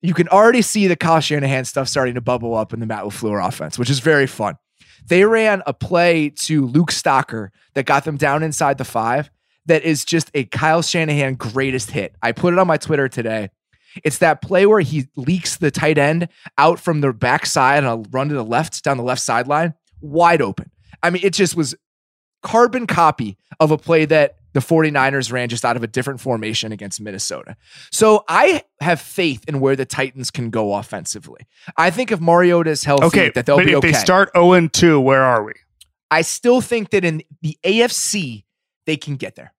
[0.00, 3.04] You can already see the Kyle Shanahan stuff starting to bubble up in the Matt
[3.04, 4.54] LaFleur offense, which is very fun.
[5.08, 9.30] They ran a play to Luke Stocker that got them down inside the five
[9.66, 12.14] that is just a Kyle Shanahan greatest hit.
[12.22, 13.50] I put it on my Twitter today.
[14.04, 18.08] It's that play where he leaks the tight end out from the backside and a
[18.10, 20.70] run to the left down the left sideline, wide open.
[21.02, 21.74] I mean, it just was
[22.42, 26.72] carbon copy of a play that the 49ers ran just out of a different formation
[26.72, 27.56] against Minnesota.
[27.90, 31.46] So I have faith in where the Titans can go offensively.
[31.76, 33.92] I think if Mariota is healthy, okay, that they'll but be if okay.
[33.92, 35.52] they start 0 and 2, where are we?
[36.10, 38.44] I still think that in the AFC,
[38.86, 39.52] they can get there.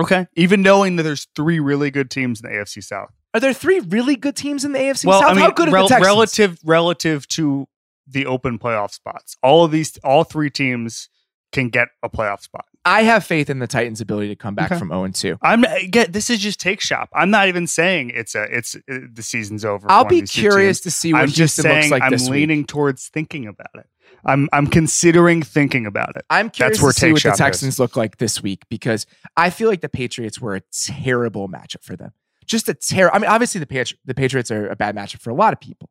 [0.00, 0.26] Okay.
[0.36, 3.10] Even knowing that there's three really good teams in the AFC South.
[3.34, 5.30] Are there three really good teams in the AFC well, South?
[5.30, 6.06] I mean, How good are the Texans?
[6.06, 7.66] relative relative to
[8.06, 9.36] the open playoff spots.
[9.42, 11.08] All of these, all three teams
[11.52, 12.64] can get a playoff spot.
[12.84, 14.78] I have faith in the Titans' ability to come back Okay.
[14.78, 15.38] from 0 and 2.
[15.40, 17.10] I'm get this is just take shop.
[17.14, 19.86] I'm not even saying it's a it's uh, the season's over.
[19.90, 22.66] I'll be curious to see what I'm just saying looks like I'm leaning week.
[22.66, 23.86] towards thinking about it.
[24.24, 26.24] I'm I'm considering thinking about it.
[26.30, 27.38] I'm curious where to see what the shop is.
[27.38, 29.06] Texans look like this week because
[29.36, 32.12] I feel like the Patriots were a terrible matchup for them.
[32.46, 33.16] Just a terrible.
[33.16, 35.60] I mean, obviously the Patri- the Patriots are a bad matchup for a lot of
[35.60, 35.90] people,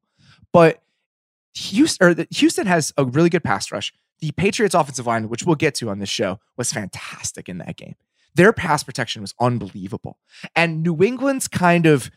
[0.53, 0.81] but
[1.55, 3.93] Houston or the, Houston has a really good pass rush.
[4.19, 7.75] The Patriots offensive line, which we'll get to on this show, was fantastic in that
[7.75, 7.95] game.
[8.35, 10.17] Their pass protection was unbelievable,
[10.55, 12.09] and New England's kind of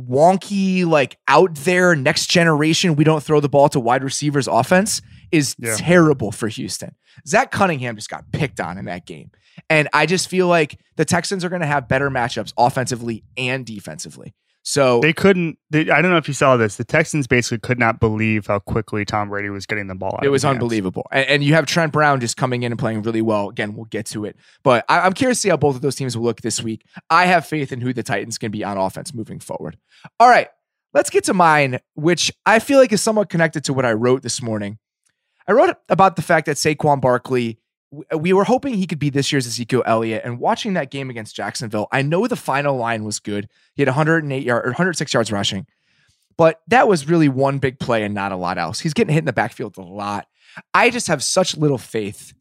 [0.00, 2.96] wonky, like out there next generation.
[2.96, 5.00] We don't throw the ball to wide receivers offense
[5.32, 5.74] is Yeah.
[5.76, 6.94] terrible for Houston.
[7.26, 9.30] Zach Cunningham just got picked on in that game.
[9.68, 13.64] And I just feel like the Texans are going to have better matchups offensively and
[13.66, 14.34] defensively.
[14.62, 15.58] So They couldn't.
[15.70, 16.76] They, I don't know if you saw this.
[16.76, 20.16] The Texans basically could not believe how quickly Tom Brady was getting the ball.
[20.16, 21.06] Out it was unbelievable.
[21.10, 23.48] And, and you have Trent Brown just coming in and playing really well.
[23.48, 24.36] Again, we'll get to it.
[24.62, 26.84] But I, I'm curious to see how both of those teams will look this week.
[27.08, 29.78] I have faith in who the Titans can be on offense moving forward.
[30.18, 30.48] All right,
[30.92, 34.22] let's get to mine, which I feel like is somewhat connected to what I wrote
[34.22, 34.78] this morning.
[35.48, 37.58] I wrote about the fact that Saquon Barkley,
[38.12, 40.22] Uh, we were hoping he could be this year's Ezekiel Elliott.
[40.24, 43.48] And watching that game against Jacksonville, I know the final line was good.
[43.74, 45.66] He had 108 yard or 106 yards rushing,
[46.36, 48.80] but that was really one big play and not a lot else.
[48.80, 50.26] He's getting hit in the backfield a lot.
[50.74, 52.34] I just have such little faith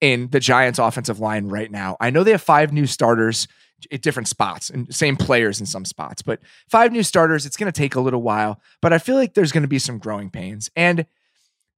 [0.00, 1.96] in the Giants offensive line right now.
[2.00, 3.48] I know they have five new starters
[3.92, 7.70] at different spots and same players in some spots, but five new starters, it's going
[7.70, 10.30] to take a little while, but I feel like there's going to be some growing
[10.30, 10.70] pains.
[10.76, 11.06] And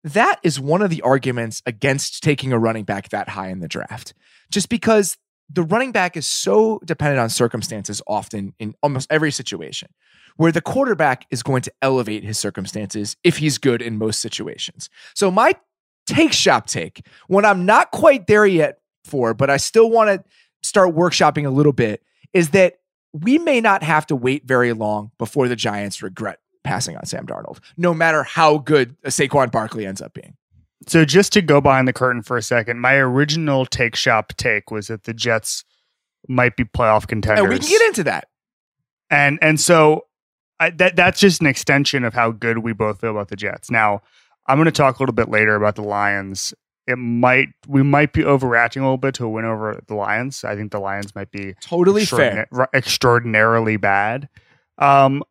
[0.04, 3.68] that is one of the arguments against taking a running back that high in the
[3.68, 4.14] draft.
[4.50, 5.16] Just because
[5.48, 9.88] the running back is so dependent on circumstances often in almost every situation,
[10.36, 14.88] where the quarterback is going to elevate his circumstances if he's good in most situations.
[15.14, 15.54] So, my
[16.06, 20.24] take shop take, when I'm not quite there yet for, but I still want to
[20.62, 22.78] start workshopping a little bit, is that
[23.12, 27.26] we may not have to wait very long before the Giants regret passing on Sam
[27.26, 30.36] Darnold, no matter how good Saquon Barkley ends up being.
[30.86, 34.70] So just to go behind the curtain for a second, my original take shop take
[34.70, 35.64] was that the Jets
[36.28, 37.40] might be playoff contenders.
[37.44, 38.28] And we can get into that.
[39.10, 40.02] and and so
[40.60, 43.70] I, that that's just an extension of how good we both feel about the Jets.
[43.70, 44.02] Now,
[44.46, 46.54] I'm going to talk a little bit later about the Lions.
[46.86, 50.44] It might we might be overreacting a little bit to a win over the Lions.
[50.44, 52.46] I think the Lions might be Totally fair.
[52.74, 54.28] extraordinarily bad.
[54.78, 55.22] Um,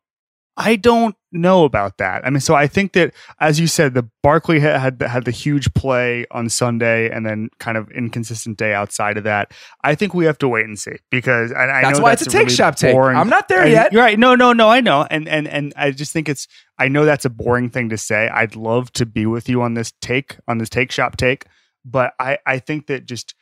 [0.58, 2.26] I don't know about that.
[2.26, 5.30] I mean, so I think that, as you said, the Barkley had had, had the
[5.30, 9.52] huge play on Sunday, and then kind of inconsistent day outside of that.
[9.84, 12.22] I think we have to wait and see because and I That's know why that's
[12.22, 12.94] it's a take really shop take.
[12.94, 13.92] boring- I'm not there and yet.
[13.92, 14.18] You're right.
[14.18, 14.70] No, no, no.
[14.70, 16.48] I know, and and and I just think it's.
[16.78, 18.28] I know that's a boring thing to say.
[18.28, 21.44] I'd love to be with you on this take on this take shop take,
[21.84, 23.34] but I I think that just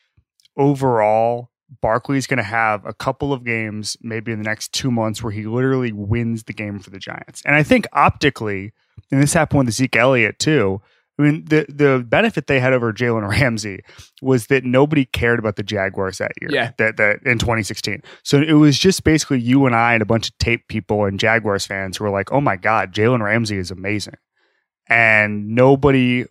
[0.57, 1.50] overall,
[1.81, 5.33] Barkley's going to have a couple of games, maybe in the next two months, where
[5.33, 7.43] he literally wins the game for the Giants.
[7.45, 8.73] And I think optically,
[9.11, 10.81] and this happened with Zeke Elliott too.
[11.19, 13.81] I mean, the the benefit they had over Jalen Ramsey
[14.21, 16.51] was that nobody cared about the Jaguars that year.
[16.53, 16.73] Yeah.
[16.79, 18.03] That that in 2016.
[18.25, 21.21] So it was just basically you and I and a bunch of tape people and
[21.21, 24.17] Jaguars fans who were like, "Oh my God, Jalen Ramsey is amazing,"
[24.89, 26.25] and nobody.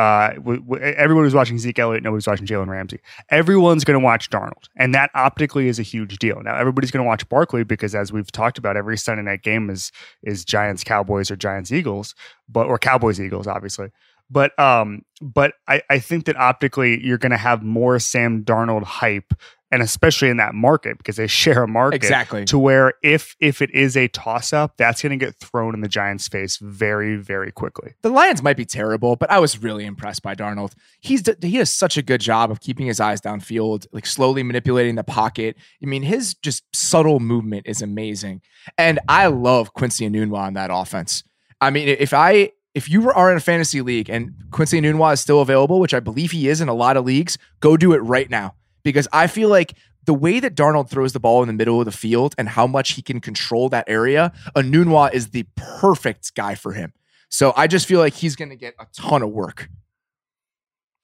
[0.00, 2.02] Uh, w- w- everyone was watching Zeke Elliott.
[2.02, 3.00] nobody's watching Jalen Ramsey.
[3.28, 6.40] Everyone's going to watch Darnold, and that optically is a huge deal.
[6.42, 9.68] Now everybody's going to watch Barkley because, as we've talked about, every Sunday night game
[9.68, 12.14] is is Giants Cowboys or Giants Eagles,
[12.48, 13.88] but or Cowboys Eagles, obviously.
[14.30, 18.84] But um, but I, I think that optically you're going to have more Sam Darnold
[18.84, 19.34] hype,
[19.70, 22.44] and especially in that market because they share a market Exactly.
[22.46, 25.80] to where if if it is a toss up, that's going to get thrown in
[25.80, 27.94] the Giants' face very very quickly.
[28.02, 30.72] The Lions might be terrible, but I was really impressed by Darnold.
[31.00, 34.94] He's he does such a good job of keeping his eyes downfield, like slowly manipulating
[34.96, 35.56] the pocket.
[35.82, 38.42] I mean, his just subtle movement is amazing,
[38.76, 41.22] and I love Quincy Enunwa on that offense.
[41.60, 45.20] I mean, if I if you are in a fantasy league and Quincy Enunwa is
[45.20, 47.98] still available, which I believe he is in a lot of leagues, go do it
[47.98, 51.52] right now because I feel like the way that Darnold throws the ball in the
[51.52, 55.46] middle of the field and how much he can control that area, Enunwa is the
[55.56, 56.92] perfect guy for him.
[57.28, 59.68] So I just feel like he's going to get a ton of work.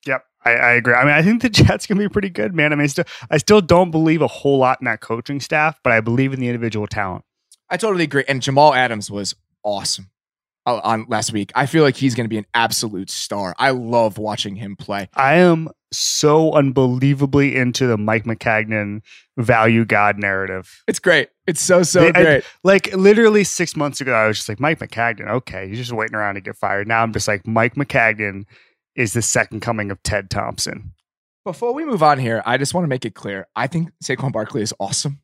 [0.07, 0.95] Yep, I, I agree.
[0.95, 2.73] I mean, I think the Jets can be pretty good, man.
[2.73, 5.79] I mean, I still, I still don't believe a whole lot in that coaching staff,
[5.83, 7.25] but I believe in the individual talent.
[7.69, 8.25] I totally agree.
[8.29, 10.11] And Jamal Adams was awesome
[10.65, 11.53] uh, on last week.
[11.55, 13.55] I feel like he's going to be an absolute star.
[13.59, 15.09] I love watching him play.
[15.15, 19.03] I am so unbelievably into the Mike Maccagnan
[19.39, 20.83] value God narrative.
[20.89, 21.29] It's great.
[21.47, 22.45] It's so so I- great.
[22.65, 25.29] Like literally six months ago, I was just like Mike Maccagnan.
[25.29, 26.89] Okay, he's just waiting around to get fired.
[26.89, 28.45] Now I'm just like Mike Maccagnan
[28.95, 30.93] is the second coming of Ted Thompson.
[31.45, 33.47] Before we move on here, I just want to make it clear.
[33.55, 35.21] I think Saquon Barkley is awesome.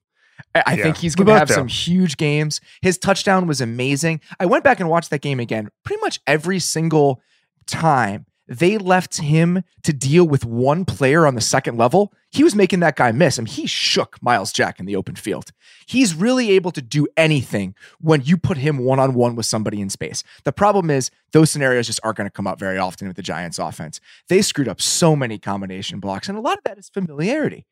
[0.54, 2.60] I, I Yeah, think he's going to have some huge games.
[2.80, 4.20] His touchdown was amazing.
[4.38, 5.68] I went back and watched that game again.
[5.84, 7.20] Pretty much every single
[7.66, 12.54] time they left him to deal with one player on the second level, he was
[12.54, 13.38] making that guy miss.
[13.38, 15.52] I mean, he shook Myles Jack in the open field.
[15.86, 19.80] He's really able to do anything when you put him one on one with somebody
[19.80, 20.24] in space.
[20.44, 23.22] The problem is those scenarios just aren't going to come up very often with the
[23.22, 24.00] Giants offense.
[24.28, 27.66] They screwed up so many combination blocks, and a lot of that is familiarity.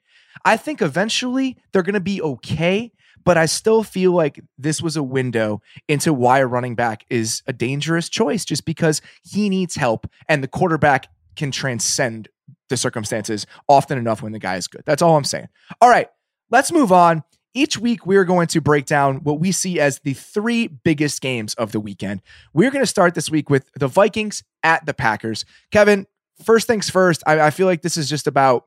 [0.44, 2.92] I think eventually they're going to be okay,
[3.24, 7.42] but I still feel like this was a window into why a running back is
[7.46, 12.28] a dangerous choice just because he needs help and the quarterback can transcend
[12.68, 14.82] the circumstances often enough when the guy is good.
[14.86, 15.48] That's all I'm saying.
[15.80, 16.08] All right,
[16.50, 17.24] let's move on.
[17.52, 21.54] Each week, we're going to break down what we see as the three biggest games
[21.54, 22.22] of the weekend.
[22.54, 25.44] We're going to start this week with the Vikings at the Packers.
[25.72, 26.06] Kevin,
[26.44, 28.66] first things first, I, I feel like this is just about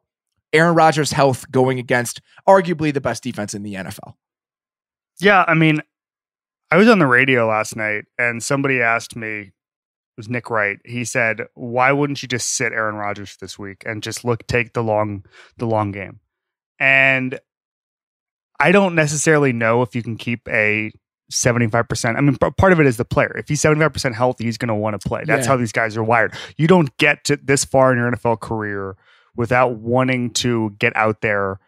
[0.52, 4.16] Aaron Rodgers' health going against arguably the best defense in the NFL.
[5.20, 5.82] Yeah, I mean,
[6.72, 10.78] I was on the radio last night and somebody asked me, it was Nick Wright.
[10.86, 14.74] He said, "Why wouldn't you just sit Aaron Rodgers this week and just look take
[14.74, 15.26] the long
[15.58, 16.20] the long game?"
[16.80, 17.40] And
[18.60, 20.92] I don't necessarily know if you can keep a
[21.32, 22.16] 75%.
[22.16, 23.36] I mean, part of it is the player.
[23.38, 25.24] If he's 75% healthy, he's going to want to play.
[25.26, 25.52] That's Yeah.
[25.54, 26.34] how these guys are wired.
[26.58, 28.96] You don't get to this far in your NFL career
[29.36, 31.60] without wanting to get out there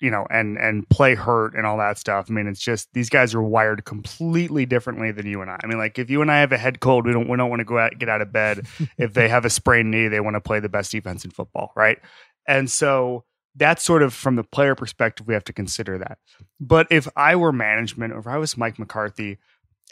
[0.00, 2.26] you know, and and play hurt and all that stuff.
[2.28, 5.58] I mean, it's just these guys are wired completely differently than you and I.
[5.62, 7.50] I mean, like if you and I have a head cold, we don't we don't
[7.50, 8.66] want to go out get out of bed.
[8.98, 11.72] if they have a sprained knee, they want to play the best defense in football,
[11.76, 11.98] right?
[12.46, 16.18] And so that's sort of from the player perspective, we have to consider that.
[16.58, 19.38] But if I were management, or if I was Mike McCarthy,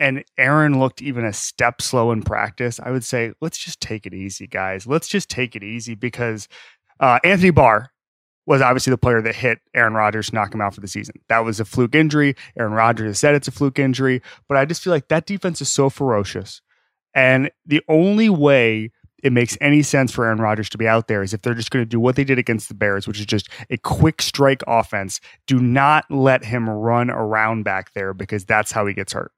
[0.00, 4.06] and Aaron looked even a step slow in practice, I would say, let's just take
[4.06, 4.86] it easy, guys.
[4.86, 6.48] Let's just take it easy because
[7.00, 7.90] uh, Anthony Barr
[8.48, 11.16] was obviously the player that hit Aaron Rodgers to knock him out for the season.
[11.28, 12.34] That was a fluke injury.
[12.58, 15.60] Aaron Rodgers has said it's a fluke injury, but I just feel like that defense
[15.60, 16.62] is so ferocious.
[17.14, 18.90] And the only way
[19.22, 21.70] it makes any sense for Aaron Rodgers to be out there is if they're just
[21.70, 24.62] going to do what they did against the Bears, which is just a quick strike
[24.66, 25.20] offense.
[25.46, 29.32] Do not let him run around back there because that's how he gets hurt.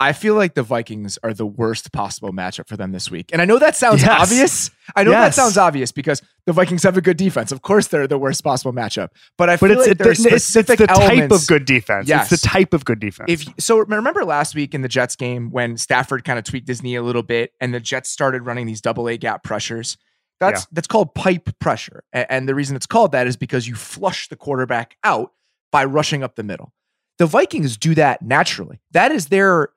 [0.00, 3.30] I feel like the Vikings are the worst possible matchup for them this week.
[3.32, 4.20] And I know that sounds Yes.
[4.20, 4.70] obvious.
[4.94, 7.50] I know that sounds obvious because the Vikings have a good defense.
[7.50, 9.08] Of course, they're the worst possible matchup.
[9.36, 11.64] But I But feel it's, like it, there's it's, it's specific the type of good
[11.64, 12.08] defense.
[12.08, 12.30] Yes.
[12.30, 13.26] It's the type of good defense.
[13.28, 16.80] If so, remember last week in the Jets game when Stafford kind of tweaked his
[16.80, 19.96] knee a little bit, and the Jets started running these double A gap pressures.
[20.38, 24.28] That's that's called pipe pressure, and the reason it's called that is because you flush
[24.28, 25.32] the quarterback out
[25.72, 26.72] by rushing up the middle.
[27.18, 28.78] The Vikings do that naturally.
[28.92, 29.70] That is their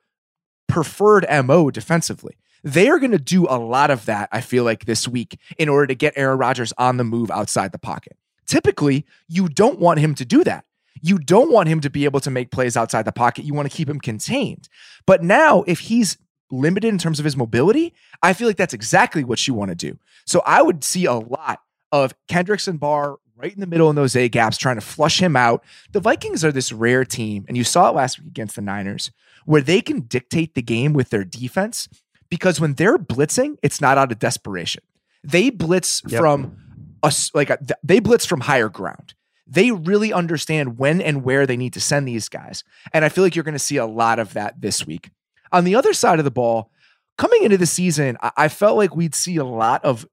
[0.68, 2.36] preferred mo defensively.
[2.64, 4.28] They are going to do a lot of that.
[4.30, 7.72] I feel like this week in order to get Aaron Rodgers on the move outside
[7.72, 8.16] the pocket.
[8.46, 10.64] Typically, you don't want him to do that.
[11.00, 13.44] You don't want him to be able to make plays outside the pocket.
[13.44, 14.68] You want to keep him contained.
[15.06, 16.16] But now, if he's
[16.50, 19.74] limited in terms of his mobility, I feel like that's exactly what you want to
[19.74, 19.98] do.
[20.26, 23.96] So I would see a lot of Kendricks and Barr right in the middle in
[23.96, 25.64] those A gaps, trying to flush him out.
[25.90, 29.10] The Vikings are this rare team, and you saw it last week against the Niners,
[29.44, 31.88] where they can dictate the game with their defense
[32.28, 34.82] because when they're blitzing, it's not out of desperation.
[35.24, 36.20] They blitz Yep.
[36.20, 36.56] from
[37.02, 39.14] us like a, they blitz from higher ground.
[39.46, 42.64] They really understand when and where they need to send these guys.
[42.92, 45.10] And I feel like you're going to see a lot of that this week.
[45.50, 46.70] On the other side of the ball,
[47.18, 50.06] coming into the season, I, I felt like we'd see a lot of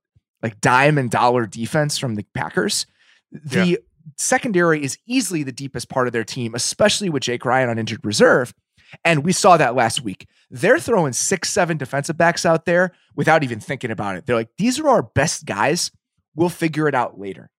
[0.43, 2.85] like dime and dollar defense from the Packers.
[3.31, 3.79] The
[4.17, 8.05] secondary is easily the deepest part of their team, especially with Jake Ryan on injured
[8.05, 8.53] reserve.
[9.03, 10.27] And we saw that last week.
[10.49, 14.25] They're throwing six, seven defensive backs out there without even thinking about it.
[14.25, 15.91] They're like, these are our best guys.
[16.35, 17.49] We'll figure it out later.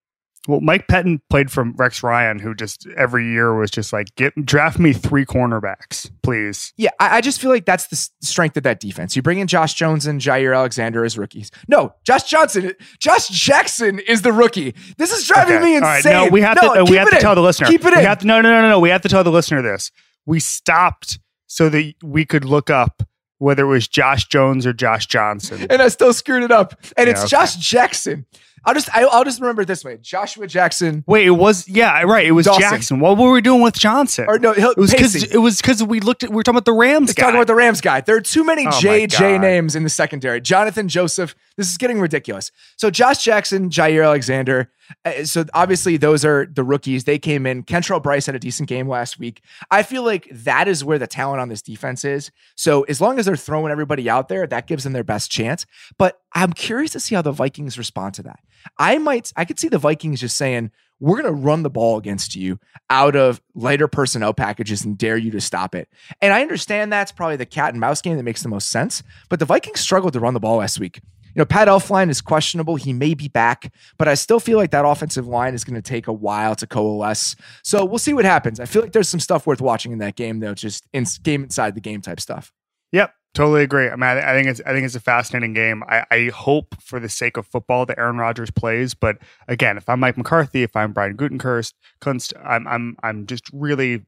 [0.49, 4.33] Well, Mike Pettine played from Rex Ryan, who just every year was just like, get
[4.47, 6.73] draft me three cornerbacks, please.
[6.79, 9.15] Yeah, I, I just feel like that's the strength of that defense.
[9.15, 11.51] You bring in Josh Jones and Jaire Alexander as rookies.
[11.69, 14.75] No, Josh Johnson, Josh Jackson is the rookie.
[14.97, 15.65] This is driving Okay.
[15.65, 15.97] me All right.
[15.99, 16.13] insane.
[16.15, 16.81] No, we have No, to.
[16.81, 17.21] uh, we have to in.
[17.21, 17.69] tell the listener.
[17.69, 18.05] Keep it we in.
[18.07, 18.81] Have to, no, no, no, no, no.
[18.81, 19.91] We have to tell the listener this.
[20.27, 23.03] We stopped so that we could look up
[23.39, 25.67] whether it was Josh Jones or Josh Johnson.
[25.71, 26.75] and I still screwed it up.
[26.97, 27.29] And Yeah, it's okay.
[27.31, 28.27] Josh Jackson.
[28.65, 32.03] I'll just I, I'll just remember it this way: Joshua Jackson, Wait, it was yeah,
[32.03, 32.27] right.
[32.27, 32.61] It was Dawson.
[32.63, 33.01] Jackson.
[33.01, 34.27] What were we doing with Johnson?
[34.29, 36.57] or no, he'll, it was because it was because we looked at we were talking
[36.57, 37.23] about the Rams guy.
[37.25, 38.01] talk about the Rams guy.
[38.01, 40.41] There are too many Oh JJ names in the secondary.
[40.41, 41.35] Johnathan Joseph.
[41.57, 42.51] This is getting ridiculous.
[42.77, 44.71] So Josh Jackson, Jaire Alexander.
[45.05, 47.05] uh, So obviously those are the rookies.
[47.05, 47.65] They came in.
[47.65, 49.43] Kentrell Brice had a decent game last week.
[49.71, 52.31] I feel like that is where the talent on this defense is.
[52.57, 55.67] So as long as they're throwing everybody out there, that gives them their best chance.
[55.99, 58.41] But I'm curious to see how the Vikings respond to that.
[58.79, 60.71] I might, I could see the Vikings just saying,
[61.01, 62.59] we're going to run the ball against you
[62.91, 65.89] out of lighter personnel packages and dare you to stop it.
[66.21, 69.03] And I understand that's probably the cat and mouse game that makes the most sense,
[69.29, 71.01] but the Vikings struggled to run the ball last week.
[71.35, 72.75] You know, Pat Elflein is questionable.
[72.75, 75.83] He may be back, but I still feel like that offensive line is going to
[75.83, 77.37] take a while to coalesce.
[77.63, 78.59] So we'll see what happens.
[78.59, 81.45] I feel like there's some stuff worth watching in that game, though, just in game
[81.45, 82.53] inside the game type stuff.
[82.91, 83.89] Yep, totally agree.
[83.89, 85.83] I mean, I, I think it's I think it's a fascinating game.
[85.89, 89.19] I, I, hope for the sake of football that Aaron Rodgers plays, but
[89.49, 94.05] again, if I'm Mike McCarthy, if I'm Brian Gutekunst, Kunst, I'm I'm I'm just really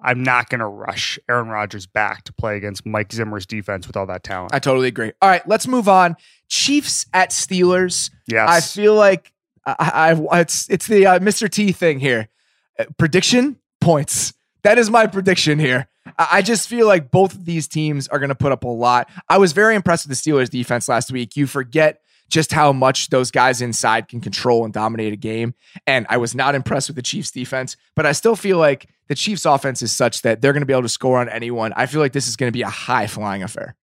[0.00, 3.96] I'm not going to rush Aaron Rodgers back to play against Mike Zimmer's defense with
[3.96, 4.54] all that talent.
[4.54, 5.12] I totally agree.
[5.22, 6.16] All right, let's move on.
[6.48, 8.10] Chiefs at Steelers.
[8.28, 9.32] Yes, I feel like
[9.64, 11.50] I, I it's it's the uh, Mr.
[11.50, 12.28] T thing here.
[12.78, 14.34] Uh, prediction points.
[14.66, 15.86] That is my prediction here.
[16.18, 19.08] I, just feel like both of these teams are going to put up a lot.
[19.28, 21.36] I was very impressed with the Steelers defense last week.
[21.36, 22.00] You forget
[22.30, 25.54] just how much those guys inside can control and dominate a game.
[25.86, 29.14] And I was not impressed with the Chiefs defense, but I still feel like the
[29.14, 31.72] Chiefs offense is such that they're going to be able to score on anyone.
[31.76, 33.76] I feel like this is going to be a high flying affair.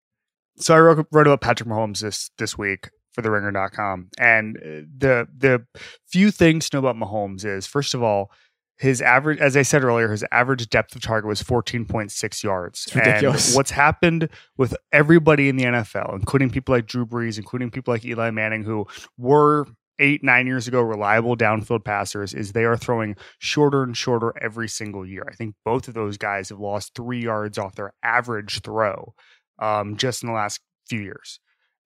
[0.58, 4.10] So I wrote, wrote about Patrick Mahomes this this week for the ringer.com.
[4.20, 5.66] And uh, the the
[6.08, 8.32] few things to know about Mahomes is first of all,
[8.78, 12.86] his average, as I said earlier, his average depth of target was 14.6 yards.
[12.88, 13.50] It's ridiculous.
[13.50, 17.94] And what's happened with everybody in the NFL, including people like Drew Brees, including people
[17.94, 19.68] like Eli Manning, who were
[20.00, 24.68] eight, nine years ago reliable downfield passers, is they are throwing shorter and shorter every
[24.68, 25.26] single year.
[25.30, 29.14] I think both of those guys have lost three yards off their average throw
[29.60, 31.40] um, just in the last few years.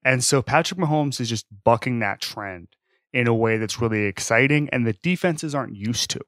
[0.04, 2.70] And so Patrick Mahomes is just bucking that trend
[3.14, 6.22] in a way that's really exciting and the defenses aren't used to.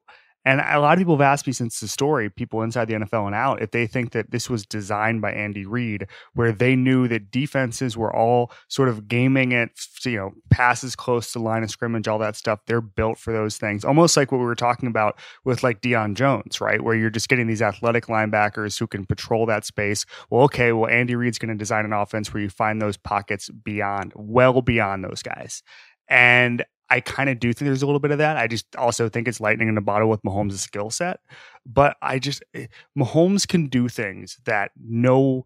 [0.49, 3.27] And a lot of people have asked me since the story, people inside the NFL
[3.27, 7.07] and out, if they think that this was designed by Andy Reid, where they knew
[7.07, 11.69] that defenses were all sort of gaming it, you know, passes close to line of
[11.69, 12.61] scrimmage, all that stuff.
[12.65, 13.85] They're built for those things.
[13.85, 16.83] Almost like what we were talking about with like Deion Jones, right?
[16.83, 20.03] Where you're just getting these athletic linebackers who can patrol that space.
[20.31, 23.51] Well, okay, well, Andy Reid's going to design an offense where you find those pockets
[23.51, 25.61] beyond, well beyond those guys.
[26.07, 28.37] And I kind of do think there's a little bit of that.
[28.37, 31.19] I just also think it's lightning in a bottle with Mahomes' skill set.
[31.65, 32.67] But I just eh,
[32.97, 35.45] Mahomes can do things that no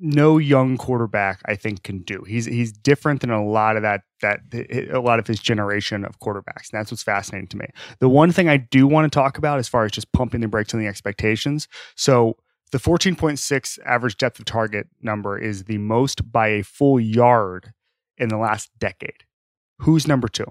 [0.00, 2.24] no young quarterback I think can do.
[2.26, 4.40] He's he's different than a lot of that that
[4.92, 6.70] a lot of his generation of quarterbacks.
[6.72, 7.66] And that's what's fascinating to me.
[8.00, 10.48] The one thing I do want to talk about as far as just pumping the
[10.48, 11.68] brakes on the expectations.
[11.96, 12.36] So
[12.72, 17.72] the 14.6 average depth of target number is the most by a full yard
[18.18, 19.24] in the last decade.
[19.78, 20.50] Who's number two?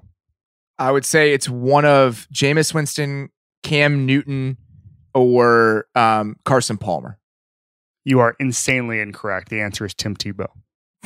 [0.84, 3.29] I would say it's one of Jameis Winston,
[3.63, 4.57] Cam Newton,
[5.13, 7.17] or um, Carson Palmer.
[8.03, 9.47] You are insanely incorrect.
[9.47, 10.49] The answer is Tim Tebow.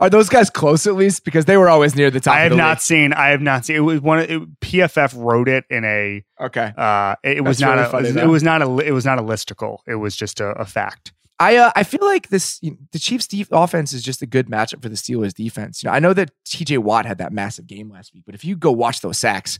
[0.00, 1.22] Are those guys close at least?
[1.26, 2.34] Because they were always near the top.
[2.34, 2.80] I have not league.
[2.80, 3.12] seen.
[3.12, 3.76] I have not seen.
[3.76, 4.20] It was one.
[4.20, 6.24] It, PFF wrote it in a.
[6.40, 6.72] Okay.
[6.78, 7.90] Uh, it, it was not really a.
[7.90, 8.78] funny, it was not a.
[8.78, 9.80] It was not a listicle.
[9.86, 11.12] It was just a, a fact.
[11.40, 14.26] I uh, I feel like this you know, the Chiefs' def- offense is just a
[14.26, 15.82] good matchup for the Steelers' defense.
[15.82, 16.78] You know, I know that T.J.
[16.78, 19.58] Watt had that massive game last week, but if you go watch those sacks,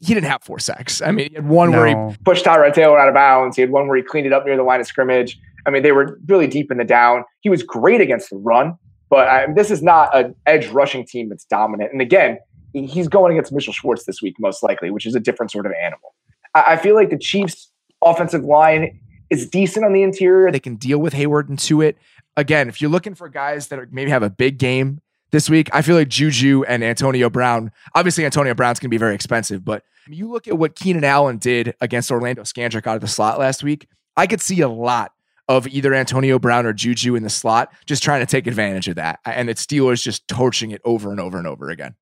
[0.00, 1.00] he didn't have four sacks.
[1.00, 2.14] I mean, he had one where he No.
[2.24, 3.56] pushed Tyrod Taylor out of bounds.
[3.56, 5.38] He had one where he cleaned it up near the line of scrimmage.
[5.66, 7.24] I mean, they were really deep in the down.
[7.40, 8.76] He was great against the run,
[9.08, 11.92] but I this is not an edge rushing team that's dominant.
[11.92, 12.38] And again,
[12.72, 15.72] he's going against Mitchell Schwartz this week, most likely, which is a different sort of
[15.80, 16.12] animal.
[16.54, 17.70] I, I feel like the Chiefs'
[18.04, 19.00] offensive line
[19.30, 20.50] is decent on the interior.
[20.50, 21.98] they can deal with Heyward and it.
[22.36, 25.00] Again, if you're looking for guys that are, maybe have a big game
[25.30, 27.70] this week, I feel like Juju and Antonio Brown.
[27.94, 31.38] Obviously, Antonio Brown's going to be very expensive, but you look at what Keenan Allen
[31.38, 33.86] did against Orlando Scandrick out of the slot last week.
[34.16, 35.12] I could see a lot
[35.48, 38.96] of either Antonio Brown or Juju in the slot just trying to take advantage of
[38.96, 41.94] that, and the Steelers just torching it over and over and over again.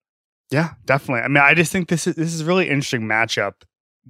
[0.51, 1.23] Yeah, definitely.
[1.23, 3.55] I mean, I just think this is this is a really interesting matchup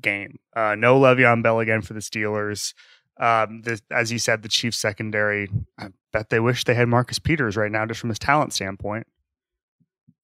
[0.01, 0.39] game.
[0.55, 2.75] Uh, no Le'Veon Bell again for the Steelers.
[3.23, 5.49] Um, the, as you said, the Chiefs secondary.
[5.79, 9.07] I bet they wish they had Marcus Peters right now, just from his talent standpoint.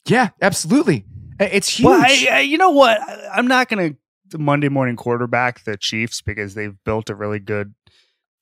[0.05, 1.05] Yeah, absolutely.
[1.39, 1.87] It's huge.
[1.87, 3.01] Well, I, I, you know what?
[3.01, 3.97] I, I'm not going
[4.31, 7.73] to Monday morning quarterback the Chiefs because they've built a really good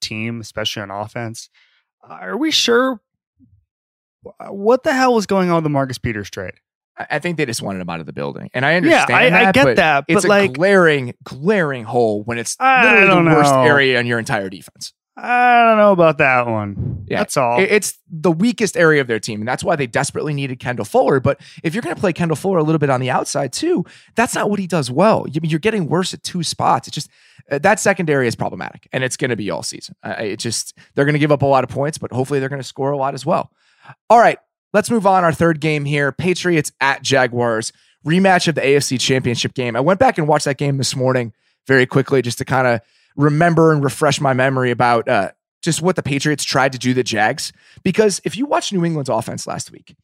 [0.00, 1.50] team, especially on offense.
[2.02, 3.02] Are we sure?
[4.48, 6.54] What the hell was going on with the Marcus Peters trade?
[6.99, 9.11] I I think they just wanted him out of the building, and I understand.
[9.12, 12.57] I, I that, get but that, but it's a like, glaring, glaring hole when it's
[12.61, 14.92] I literally the worst area in your entire defense.
[15.18, 17.07] I don't know about that one.
[17.09, 17.20] Yeah.
[17.20, 17.59] That's all.
[17.59, 21.20] It's the weakest area of their team, and that's why they desperately needed Kendall Fuller.
[21.20, 23.86] But if you're going to play Kendall Fuller a little bit on the outside too,
[24.14, 25.24] that's not what he does well.
[25.30, 26.86] You- You're getting worse at two spots.
[26.88, 27.09] It's just
[27.51, 29.94] uh, that secondary is problematic, and it's going to be all season.
[30.05, 32.61] It just they're going to give up a lot of points, but hopefully they're going
[32.61, 33.51] to score a lot as well.
[34.11, 34.38] All right,
[34.77, 35.24] let's move on.
[35.24, 37.72] Our third game here Patriots at Jaguars,
[38.05, 39.74] rematch of the AFC Championship game.
[39.74, 41.33] I went back and watched that game this morning
[41.66, 42.83] very quickly just to kind of
[43.16, 47.03] remember and refresh my memory about uh, just what the Patriots tried to do the
[47.03, 47.55] Jags.
[47.85, 49.97] Because if you watch New England's offense last week,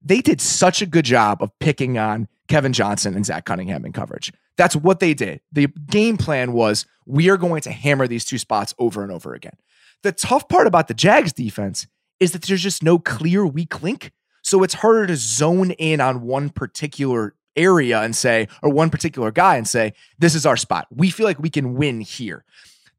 [0.00, 3.92] they did such a good job of picking on Kevin Johnson and Zach Cunningham in
[3.92, 4.32] coverage.
[4.56, 5.40] That's what they did.
[5.50, 9.34] The game plan was we are going to hammer these two spots over and over
[9.34, 9.56] again.
[10.04, 11.88] The tough part about the Jags defense
[12.24, 14.10] is that there's just no clear weak link.
[14.42, 19.30] So it's harder to zone in on one particular area and say, or one particular
[19.30, 20.88] guy and say, this is our spot.
[20.90, 22.44] We feel like we can win here.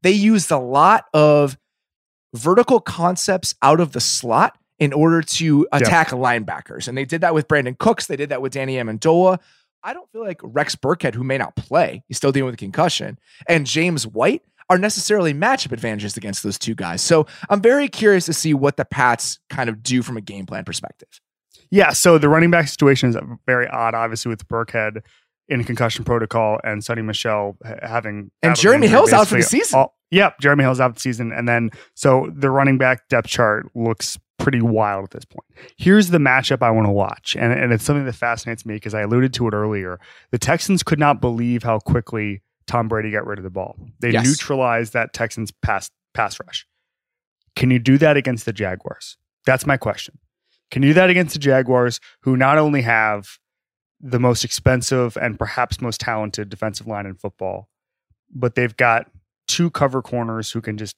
[0.02, 1.58] They used a lot of
[2.34, 6.88] vertical concepts out of the slot in order to attack linebackers.
[6.88, 8.06] And they did that with Brandin Cooks.
[8.06, 9.38] They did that with Danny Amendola.
[9.82, 12.58] I don't feel like Rex Burkhead, who may not play, he's still dealing with a
[12.58, 13.18] concussion,
[13.48, 17.02] and James White are necessarily matchup advantages against those two guys.
[17.02, 20.46] So I'm very curious to see what the Pats kind of do from a game
[20.46, 21.08] plan perspective.
[21.70, 25.02] Yeah, so the running back situation is very odd, obviously, with Burkhead
[25.48, 29.78] in concussion protocol and Sony Michel having and Jeremy Hill's out for the season.
[29.78, 33.28] All, yep, Jeremy Hill's out for the season, and then so the running back depth
[33.28, 35.46] chart looks pretty wild at this point.
[35.76, 38.94] Here's the matchup I want to watch, and, and it's something that fascinates me because
[38.94, 39.98] I alluded to it earlier.
[40.30, 43.76] The Texans could not believe how quickly Tom Brady got rid of the ball.
[44.00, 44.26] They yes.
[44.26, 46.66] neutralized that Texans pass pass rush.
[47.54, 49.16] Can you do that against the Jaguars?
[49.44, 50.18] That's my question.
[50.70, 53.38] Can you do that against the Jaguars, who not only have
[54.00, 57.68] the most expensive and perhaps most talented defensive line in football,
[58.34, 59.10] but they've got
[59.46, 60.96] two cover corners who can just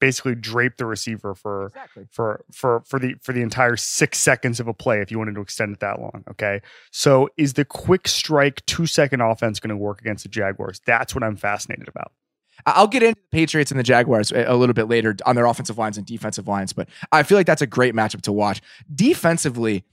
[0.00, 2.06] basically drape the receiver for exactly.
[2.10, 5.34] for for for the for the entire six seconds of a play if you wanted
[5.34, 6.24] to extend it that long.
[6.30, 10.80] Okay, so is the quick strike two second offense going to work against the Jaguars?
[10.86, 12.12] That's what I'm fascinated about.
[12.66, 15.46] I'll get into the Patriots and the Jaguars eh, a little bit later on their
[15.46, 18.60] offensive lines and defensive lines, but I feel like that's a great matchup to watch.
[18.94, 19.84] Defensively,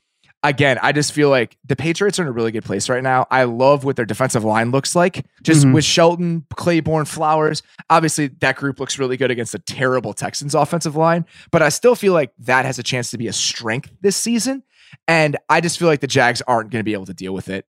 [0.44, 3.28] again, I just feel like the Patriots are in a really good place right now.
[3.32, 5.26] I love what their defensive line looks like.
[5.44, 5.74] Just mm-hmm.
[5.74, 7.64] with Shelton, Clayborn, Flowers.
[7.90, 11.96] Obviously, that group looks really good against a terrible Texans offensive line, but I still
[11.96, 14.64] feel like that has a chance to be a strength this season.
[15.08, 17.50] And I just feel like the Jags aren't going to be able to deal with
[17.50, 17.66] it.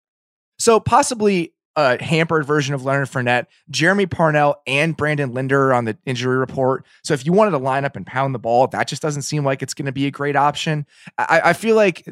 [0.58, 5.96] So possibly a hampered version of Leonard Fournette, Jermey Parnell, and Brandon Linder on the
[6.06, 6.84] injury report.
[7.04, 9.44] So if you wanted to line up and pound the ball, that just doesn't seem
[9.44, 10.86] like it's going to be a great option.
[11.16, 12.08] I, I feel like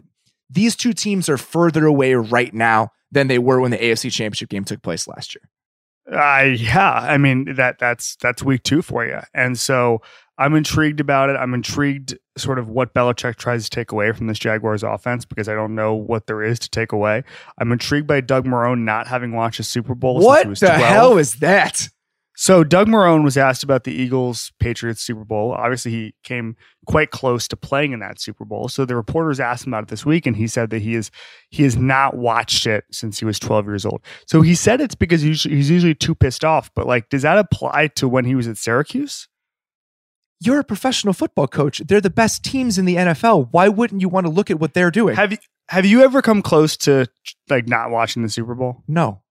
[0.51, 4.49] these two teams are further away right now than they were when the AFC Championship
[4.49, 5.49] game took place last year.
[6.13, 10.03] Uh, yeah, I mean that that's that's week two for you, and so
[10.39, 11.35] I'm intrigued about it.
[11.35, 15.49] I'm intrigued, sort of what Belichick tries to take away from this Jaguars offense because
[15.49, 17.25] I don't know what there is to take away.
[17.59, 20.21] I'm intrigued by Doug Marrone not having watched a Super Bowl.
[20.21, 20.81] What the 12.
[20.81, 21.89] hell is that?
[22.39, 25.53] So Doug Marrone was asked about the Eagles Patriots Super Bowl.
[25.53, 26.55] Obviously, he came
[26.87, 28.69] quite close to playing in that Super Bowl.
[28.69, 31.11] So the reporters asked him about it this week, and he said that he is
[31.49, 34.03] he has not watched it since he was 12 years old.
[34.27, 36.71] So he said it's because he's, he's usually too pissed off.
[36.75, 39.29] But like, does that apply to when he was at Syracuse?
[40.39, 41.79] You're a professional football coach.
[41.79, 43.49] They're the best teams in the NFL.
[43.51, 45.17] Why wouldn't you want to look at what they're doing?
[45.17, 47.07] Have you have you ever come close to
[47.49, 48.85] like not watching the Super Bowl?
[48.87, 49.23] No.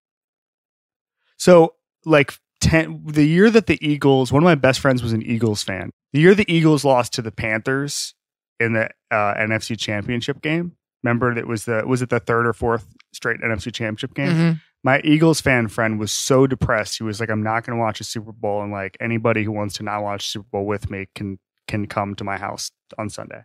[1.37, 2.33] So like
[2.65, 5.91] ten, the year that the Eagles, one of my best friends was an Eagles fan.
[6.13, 8.15] The year the Eagles lost to the Panthers
[8.59, 10.75] in the uh, NFC Championship game.
[11.03, 14.29] Remember that was the was it the third or fourth straight NFC Championship game?
[14.29, 14.51] Mm-hmm.
[14.83, 16.97] My Eagles fan friend was so depressed.
[16.97, 19.51] He was like, "I'm not going to watch a Super Bowl, and like anybody who
[19.51, 21.37] wants to not watch Super Bowl with me can
[21.67, 23.43] can come to my house on Sunday."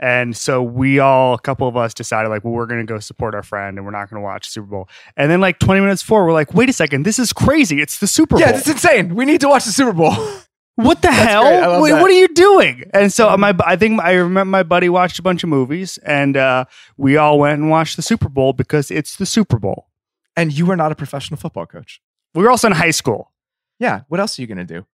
[0.00, 3.00] And so we all, a couple of us decided like, well, we're going to go
[3.00, 4.88] support our friend and we're not going to watch Super Bowl.
[5.16, 7.80] And then like 20 minutes forward, we're like, wait a second, this is crazy.
[7.80, 8.40] It's the Super Bowl.
[8.40, 9.14] Yeah, it's insane.
[9.14, 10.14] We need to watch the Super Bowl.
[10.78, 11.82] What the hell?
[11.82, 12.84] Wait, what are you doing?
[12.94, 16.36] And so my, I think I remember my buddy watched a bunch of movies and
[16.36, 19.88] uh, we all went and watched the Super Bowl because it's the Super Bowl.
[20.36, 22.00] And you were not a professional football coach.
[22.32, 23.32] We were also in high school.
[23.80, 24.02] Yeah.
[24.06, 24.86] What else are you going to do?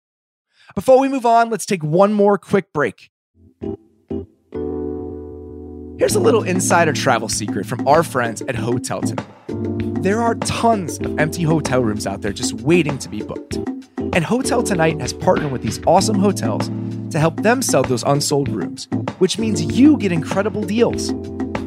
[0.74, 3.12] Before we move on, let's take one more quick break.
[6.04, 9.26] Here's a little insider travel secret from our friends at Hotel Tonight.
[10.04, 13.56] There are tons of empty hotel rooms out there just waiting to be booked.
[14.12, 16.70] And Hotel Tonight has partnered with these awesome hotels
[17.12, 18.89] to help them sell those unsold rooms,
[19.20, 21.14] which means you get incredible deals.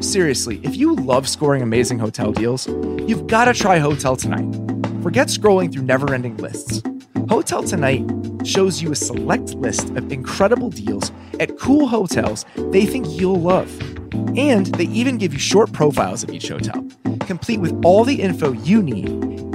[0.01, 2.67] Seriously, if you love scoring amazing hotel deals,
[3.07, 4.53] you've got to try Hotel Tonight.
[5.01, 6.83] Forget scrolling through never ending lists.
[7.27, 8.05] Hotel Tonight
[8.45, 13.96] shows you a select list of incredible deals at cool hotels they think you'll love.
[14.37, 16.87] And they even give you short profiles of each hotel,
[17.21, 19.09] complete with all the info you need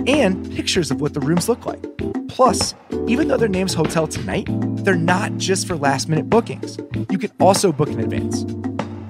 [0.08, 1.82] and pictures of what the rooms look like.
[2.28, 2.74] Plus,
[3.06, 4.48] even though their name's Hotel Tonight,
[4.84, 6.78] they're not just for last minute bookings.
[7.10, 8.44] You can also book in advance.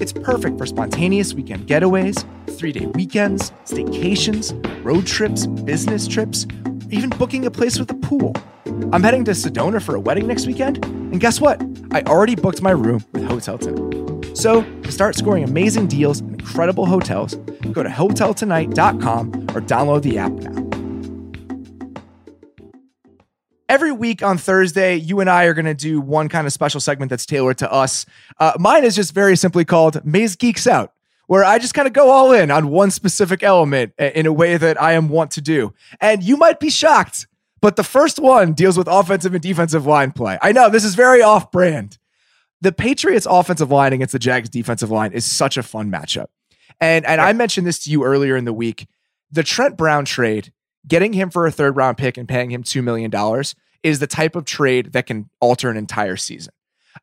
[0.01, 2.27] It's perfect for spontaneous weekend getaways,
[2.59, 4.53] three day weekends, staycations,
[4.85, 6.47] road trips, business trips,
[6.91, 8.35] even booking a place with a pool.
[8.93, 11.63] I'm heading to Sedona for a wedding next weekend, and guess what?
[11.93, 14.12] I already booked my room with Hotel Tonight.
[14.35, 17.35] So, to start scoring amazing deals and incredible hotels,
[17.71, 20.63] go to hoteltonight.com or download the app now.
[23.69, 26.79] Every week on Thursday, you and I are going to do one kind of special
[26.79, 28.05] segment that's tailored to us.
[28.39, 30.93] Uh, mine is just very simply called Mays Geeks Out,
[31.27, 34.59] where I just kind of go all in on one specific element in a way
[34.59, 35.73] that I am wont to do.
[36.01, 37.27] And you might be shocked,
[37.63, 40.39] but the first one deals with offensive and defensive line play.
[40.43, 41.99] I know this is very off brand.
[42.63, 46.29] The Patriots' offensive line against the Jags' defensive line is such a fun matchup.
[46.81, 48.87] And, and I mentioned this to you earlier in the week.
[49.33, 50.53] The Trent Brown trade
[50.87, 53.11] getting him for a third round pick and paying him $2 million
[53.83, 56.53] is the type of trade that can alter an entire season.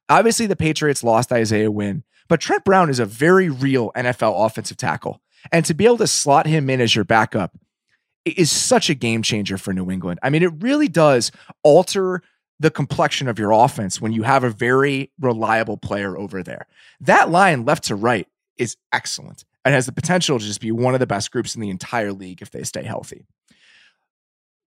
[0.08, 4.78] Obviously, the Patriots lost Isaiah Wynn, but Trent Brown is a very real NFL offensive
[4.78, 5.22] tackle.
[5.52, 7.58] And to be able to slot him in as your backup
[8.24, 10.20] is such a game changer for New England.
[10.24, 11.32] I mean, it really does
[11.64, 12.22] alter
[12.60, 16.68] the complexion of your offense when you have a very reliable player over there.
[17.00, 20.94] That line left to right is excellent and has the potential to just be one
[20.94, 23.26] of the best groups in the entire league if they stay healthy.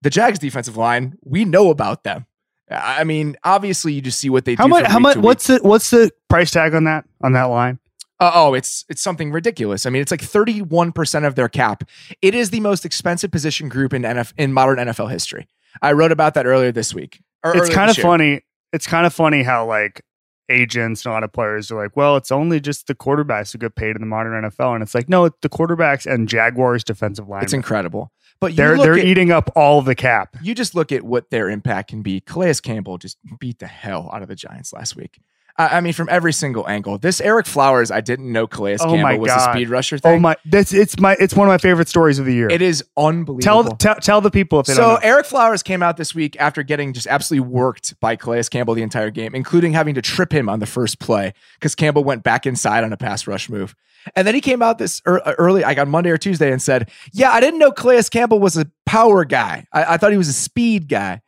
[0.00, 2.26] The Jags defensive line, we know about them.
[2.70, 4.70] I mean, obviously, you just see what they how do.
[4.70, 5.16] Much, how much?
[5.16, 7.78] What's the what's the price tag on that on that line?
[8.18, 9.84] Uh, oh, it's it's something ridiculous.
[9.84, 11.84] I mean, it's like thirty one percent of their cap.
[12.22, 15.48] It is the most expensive position group in NF, in modern NFL history.
[15.82, 17.20] I wrote about that earlier this week.
[17.44, 18.40] It's kind of funny.
[18.72, 20.02] It's kind of funny how like
[20.48, 23.58] agents and a lot of players are like, well, it's only just the quarterbacks who
[23.58, 27.28] get paid in the modern NFL, and it's like, no, the quarterbacks and Jaguars defensive
[27.28, 27.42] line.
[27.42, 28.12] It's incredible.
[28.40, 30.36] But they're they're at, eating up all the cap.
[30.42, 32.20] You just look at what their impact can be.
[32.20, 35.20] Calais Campbell just beat the hell out of the Giants last week.
[35.58, 36.98] I mean, from every single angle.
[36.98, 40.16] This Ereck Flowers, I didn't know Calais oh Campbell was a speed rusher oh thing.
[40.16, 42.48] Oh my, that's it's my it's one of my favorite stories of the year.
[42.48, 43.64] It is unbelievable.
[43.64, 46.62] Tell tell, tell the people if they so Ereck Flowers came out this week after
[46.62, 50.48] getting just absolutely worked by Calais Campbell the entire game, including having to trip him
[50.48, 53.74] on the first play because Campbell went back inside on a pass rush move.
[54.16, 56.90] And then he came out this uh, early, like on Monday or Tuesday, and said,
[57.12, 59.66] "Yeah, I didn't know Calais Campbell was a power guy.
[59.72, 61.20] I, I thought he was a speed guy."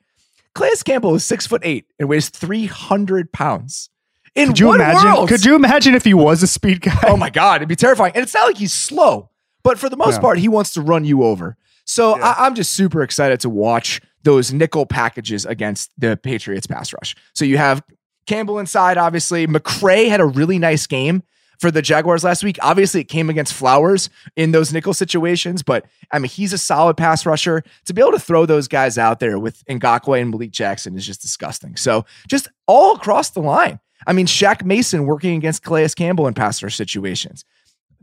[0.55, 3.91] Calais Campbell is six foot eight and weighs three hundred pounds.
[4.35, 5.13] In could you imagine?
[5.13, 5.29] World?
[5.29, 6.99] Could you imagine if he was a speed guy?
[7.07, 8.13] Oh my god, it'd be terrifying.
[8.15, 9.31] And it's not like he's slow,
[9.63, 10.21] but for the most yeah.
[10.21, 11.57] part, he wants to run you over.
[11.85, 12.35] So yeah.
[12.39, 17.15] I, I'm just super excited to watch those nickel packages against the Patriots pass rush.
[17.35, 17.83] So you have
[18.27, 19.47] Campbell inside, obviously.
[19.47, 21.23] McCray had a really nice game
[21.61, 22.59] for the Jaguars last week.
[22.63, 26.97] Obviously, it came against Flowers in those nickel situations, but I mean, he's a solid
[26.97, 27.63] pass rusher.
[27.85, 31.07] To be able to throw those guys out there with Ngakoue and Malik Jackson is
[31.07, 31.77] just disgusting.
[31.77, 33.79] So, just all across the line.
[34.07, 37.45] I mean, Shaq Mason working against Calais Campbell in pass rush situations.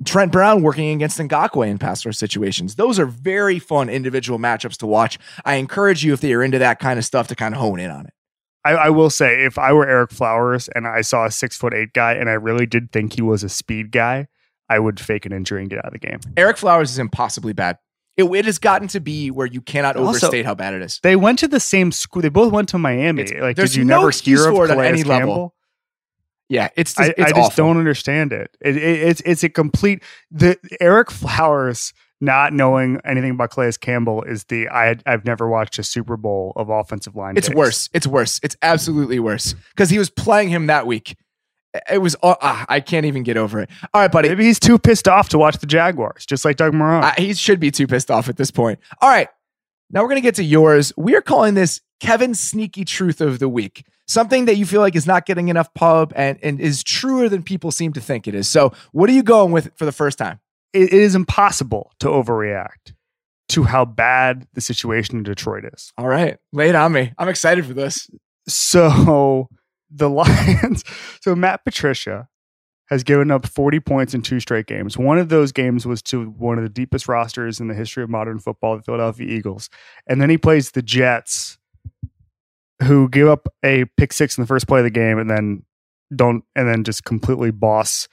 [0.03, 2.75] Trent Brown working against Ngakoue in pass rush situations.
[2.75, 5.19] Those are very fun individual matchups to watch.
[5.45, 7.91] I encourage you, if you're into that kind of stuff, to kind of hone in
[7.91, 8.13] on it.
[8.63, 11.73] I, I, will say, if I were Ereck Flowers and I saw a six foot
[11.73, 14.27] eight guy and I really did think he was a speed guy,
[14.69, 16.19] I would fake an injury and get out of the game.
[16.35, 17.77] Ereck Flowers is impossibly bad.
[18.17, 20.99] It, it has gotten to be where you cannot also, overstate how bad it is.
[21.01, 22.21] They went to the same school.
[22.21, 23.23] They both went to Miami.
[23.23, 25.29] It's, like, did you no never hear of Calais any Campbell?
[25.29, 25.55] level.
[26.51, 28.57] Yeah, it's just, I, it's I just don't understand it.
[28.59, 28.83] It, it.
[28.83, 34.67] It's it's a complete the Ereck Flowers not knowing anything about Calais Campbell is the
[34.67, 37.37] I I've never watched a Super Bowl of offensive line.
[37.37, 37.89] It's worse.
[37.93, 38.41] It's worse.
[38.43, 41.15] It's absolutely worse because he was playing him that week.
[41.89, 43.69] It was uh, uh, I can't even get over it.
[43.93, 44.27] All right, buddy.
[44.27, 47.03] Maybe he's too pissed off to watch the Jaguars, just like Doug Marrone.
[47.03, 48.77] Uh, he should be too pissed off at this point.
[49.01, 49.29] All right,
[49.91, 50.93] now we're gonna get to yours.
[50.97, 53.85] We are calling this Kevin's sneaky truth of the week.
[54.07, 57.43] Something that you feel like is not getting enough pub and, and is truer than
[57.43, 58.47] people seem to think it is.
[58.47, 60.39] So, what are you going with for the first time?
[60.73, 62.93] it is impossible to overreact
[63.49, 65.91] to how bad the situation in Detroit is.
[65.97, 67.13] All right, lay it on me.
[67.17, 68.09] I'm excited for this.
[68.47, 69.49] So
[69.89, 70.83] the Lions,
[71.21, 72.29] so Matt Patricia
[72.91, 74.97] has given up 40 points in two straight games.
[74.97, 78.09] One of those games was to one of the deepest rosters in the history of
[78.09, 79.69] modern football, the Philadelphia Eagles.
[80.07, 81.57] And then he plays the Jets,
[82.83, 85.63] who give up a pick six in the first play of the game and then
[86.13, 88.09] don't and then just completely boss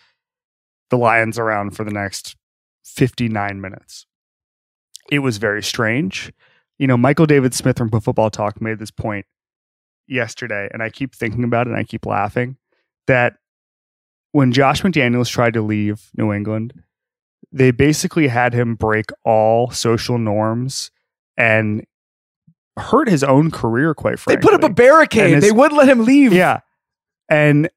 [0.90, 2.36] the Lions around for the next
[2.84, 4.06] 59 minutes.
[5.10, 6.32] It was very strange.
[6.78, 9.26] You know, Michael David Smith from Football Talk made this point
[10.06, 12.56] yesterday, and I keep thinking about it and I keep laughing
[13.08, 13.38] that
[14.32, 16.74] when Josh McDaniels tried to leave New England,
[17.52, 20.90] they basically had him break all social norms
[21.36, 21.84] and
[22.78, 24.36] hurt his own career quite frankly.
[24.36, 25.34] They put up a barricade.
[25.34, 26.32] His, they wouldn't let him leave.
[26.32, 26.60] Yeah.
[27.28, 27.70] And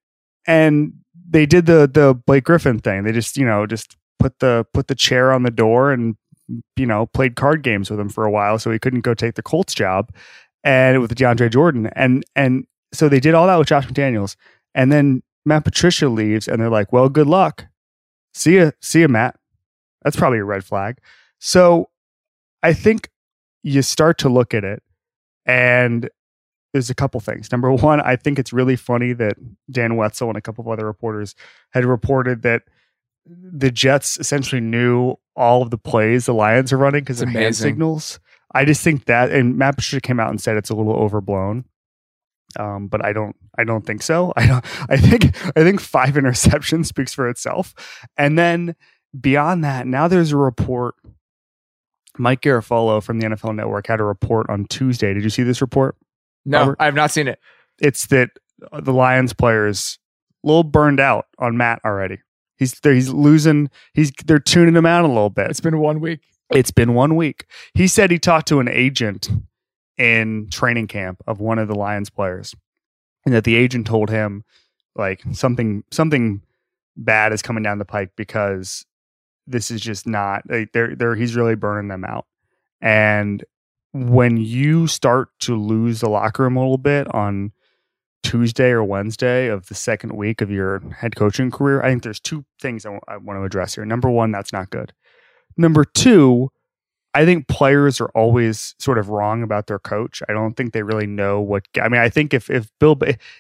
[0.46, 0.94] and
[1.30, 3.04] they did the the Blake Griffin thing.
[3.04, 6.16] They just you know just put the put the chair on the door and
[6.76, 9.36] you know played card games with him for a while, so he couldn't go take
[9.36, 10.14] the Colts job,
[10.64, 14.36] and with DeAndre Jordan, and and so they did all that with Josh McDaniels,
[14.76, 17.68] and then Matt Patricia leaves, and they're like, "Well, good luck,
[18.34, 19.38] see ya, see ya, Matt."
[20.04, 20.98] That's probably a red flag.
[21.40, 21.90] So
[22.64, 23.10] I think
[23.64, 24.82] you start to look at it,
[25.46, 26.10] and
[26.74, 27.52] there's a couple things.
[27.52, 29.36] Number one, I think it's really funny that
[29.70, 31.36] Dan Wetzel and a couple of other reporters
[31.72, 32.64] had reported that
[33.26, 37.56] the Jets essentially knew all of the plays the Lions are running because of hand
[37.56, 38.20] signals.
[38.54, 41.66] I just think that, and Matt Patricia came out and said it's a little overblown.
[42.58, 44.34] Um, but I don't, I don't think so.
[44.38, 44.66] I don't.
[44.90, 47.74] I think, I think five interceptions speaks for itself.
[48.18, 48.76] And then
[49.20, 50.96] beyond that, now there's a report.
[52.18, 55.14] Mike Garafolo from the NFL Network had a report on Tuesday.
[55.14, 55.96] Did you see this report?
[56.46, 56.78] No, Robert?
[56.80, 57.40] I have not seen it.
[57.80, 58.32] It's that
[58.80, 59.98] the Lions players
[60.44, 62.20] a little burned out on Matt already.
[62.58, 63.70] He's he's losing.
[63.94, 65.50] He's they're tuning him out a little bit.
[65.50, 66.20] It's been one week.
[66.52, 67.46] It's been one week.
[67.74, 69.30] He said he talked to an agent
[70.02, 72.56] in training camp of one of the Lions players,
[73.24, 74.44] and that the agent told him
[74.96, 76.42] like something something
[76.98, 78.84] bad is coming down the pike because
[79.46, 82.26] this is just not like they're they're he's really burning them out.
[82.82, 83.46] And
[83.94, 87.52] when you start to lose the locker room a little bit on
[88.24, 92.20] Tuesday or Wednesday of the second week of your head coaching career, I think there's
[92.20, 93.86] two things I wa- I want to address here.
[93.86, 94.94] Number one, that's not good.
[95.58, 96.50] Number two,
[97.14, 100.22] I think players are always sort of wrong about their coach.
[100.30, 101.64] I don't think they really know what.
[101.82, 102.98] I mean, I think if if Bill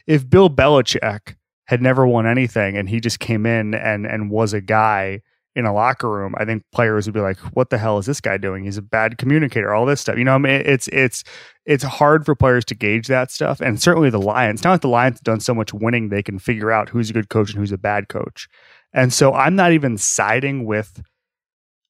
[0.07, 1.35] if Bill Belichick
[1.67, 5.21] had never won anything and he just came in and and was a guy
[5.55, 8.21] in a locker room, I think players would be like, "What the hell is this
[8.21, 8.65] guy doing?
[8.65, 10.35] He's a bad communicator." All this stuff, you know.
[10.35, 11.23] I mean, it's it's
[11.65, 14.63] it's hard for players to gauge that stuff, and certainly the Lions.
[14.63, 17.13] Now that the Lions have done so much winning, they can figure out who's a
[17.13, 18.49] good coach and who's a bad coach.
[18.93, 21.01] And so I'm not even siding with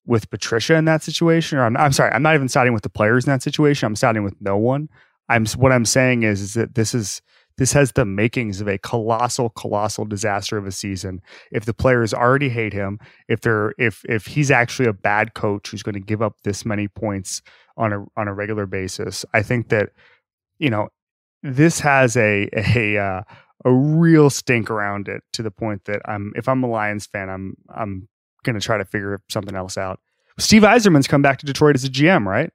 [0.06, 2.90] with Patricia in that situation, or I'm, I'm sorry, I'm not even siding with the
[2.90, 3.88] players in that situation.
[3.88, 4.90] I'm siding with no one.
[5.30, 7.22] I'm what I'm saying is, is that this is
[7.58, 11.22] this has the makings of a colossal, colossal disaster of a season.
[11.52, 15.70] If the players already hate him, if they're if if he's actually a bad coach
[15.70, 17.42] who's going to give up this many points
[17.78, 19.90] on a on a regular basis, I think that
[20.60, 20.90] you know
[21.44, 23.22] this has a a uh,
[23.64, 27.30] a real stink around it to the point that I'm if I'm a Lions fan,
[27.30, 28.08] I'm I'm
[28.44, 30.00] going to try to figure something else out.
[30.40, 32.52] Steve Yzerman's come back to Detroit as a GM, right?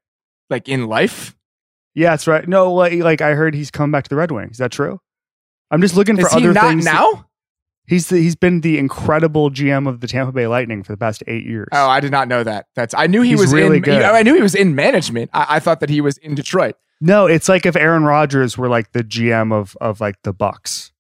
[0.51, 1.37] Like in life,
[1.95, 2.47] Yeah, that's right.
[2.49, 4.53] No, like, like I heard he's come back to the Red Wings.
[4.53, 5.01] Is that true?
[5.71, 6.85] I'm just looking for is he other not things.
[6.85, 7.27] now?
[7.89, 11.23] He's the, he's been the incredible GM of the Tampa Bay Lightning for the past
[11.29, 11.69] eight years.
[11.73, 12.67] Oh, I did not know that.
[12.75, 13.83] That's I knew he He's was really in.
[13.83, 14.03] good.
[14.03, 15.31] I knew he was in management.
[15.33, 16.75] I, I thought that he was in Detroit.
[17.01, 20.93] no, it's like if Aaron Rodgers were like the GM of of like the Bucks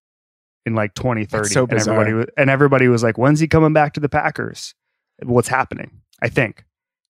[0.67, 3.73] in like 2030, That's so and everybody was, and everybody was like, "When's he coming
[3.73, 4.75] back to the Packers?"
[5.23, 6.03] What's happening?
[6.21, 6.65] I think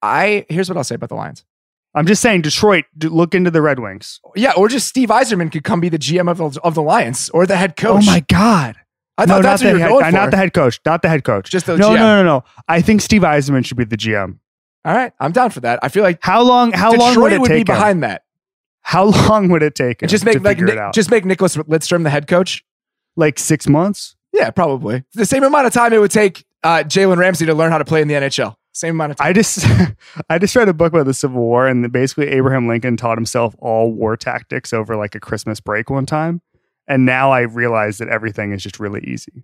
[0.02, 1.46] I here's what I'll say about the Lions.
[1.94, 2.86] I'm just saying, Detroit.
[3.04, 4.22] Look into the Red Wings.
[4.36, 7.30] Yeah, or just Steve Yzerman could come be the GM of the, of the Lions
[7.32, 8.04] or the head coach.
[8.04, 8.78] Oh my god!
[9.18, 10.12] I no, thought that's not what the you're head, going uh, for.
[10.16, 10.80] not the head coach.
[10.86, 11.50] Not the head coach.
[11.52, 11.96] Just the no, GM.
[11.96, 12.44] no, no, no.
[12.70, 14.40] I think Steve Yzerman should be the GM.
[14.86, 15.80] All right, I'm down for that.
[15.84, 16.72] I feel like How long?
[16.72, 17.66] How Detroit long would it would take?
[17.68, 17.78] be him?
[17.78, 18.24] behind that.
[18.84, 20.00] How long would it take?
[20.00, 20.94] Just make like Nick, it out?
[20.96, 22.64] just make Nicklas Lidstrom the head coach.
[23.16, 24.16] Like six months.
[24.34, 27.72] Yeah, probably the same amount of time it would take uh, Jalen Ramsey to learn
[27.72, 28.56] how to play in the NHL.
[28.74, 29.28] Same amount of time.
[29.28, 29.66] I just
[30.30, 33.56] I just read a book about the Civil War, and basically Abraham Lincoln taught himself
[33.60, 36.42] all war tactics over like a Christmas break one time,
[36.88, 39.44] and now I realize that everything is just really easy.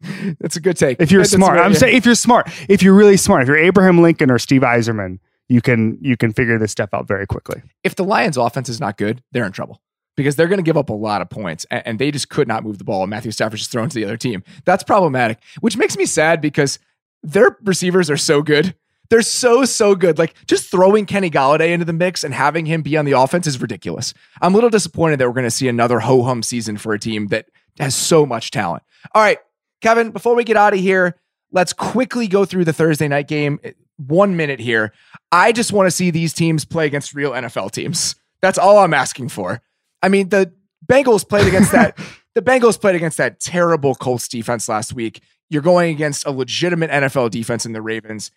[0.40, 1.00] That's a good take.
[1.00, 1.78] If you're That's smart, I'm yeah.
[1.78, 5.18] saying if you're smart, if you're really smart, if you're Abraham Lincoln or Steve Yzerman,
[5.48, 7.62] you can you can figure this stuff out very quickly.
[7.84, 9.82] if the Lions' offense is not good, they're in trouble
[10.16, 12.48] because they're going to give up a lot of points, and, and they just could
[12.48, 13.02] not move the ball.
[13.02, 14.42] And Matthew Stafford's just thrown to the other team.
[14.64, 16.78] That's problematic, which makes me sad because
[17.22, 18.74] their receivers are so good.
[19.08, 20.18] They're so so good.
[20.18, 23.46] Like just throwing Kenny Golladay into the mix and having him be on the offense
[23.46, 24.12] is ridiculous.
[24.42, 26.98] I'm a little disappointed that we're going to see another ho hum season for a
[26.98, 27.46] team that
[27.78, 28.82] has so much talent.
[29.14, 29.38] All right,
[29.80, 30.10] Kevin.
[30.10, 31.16] Before we get out of here,
[31.52, 33.60] let's quickly go through the Thursday night game.
[33.64, 34.92] Uh, one minute here.
[35.32, 38.14] I just want to see these teams play against real NFL teams.
[38.40, 39.62] That's all I'm asking for.
[40.02, 40.52] I mean, the
[40.84, 41.98] Bengals played against that.
[42.34, 45.22] the Bengals played against that terrible Colts defense last week.
[45.48, 48.30] You're going against a legitimate NFL defense in the Ravens.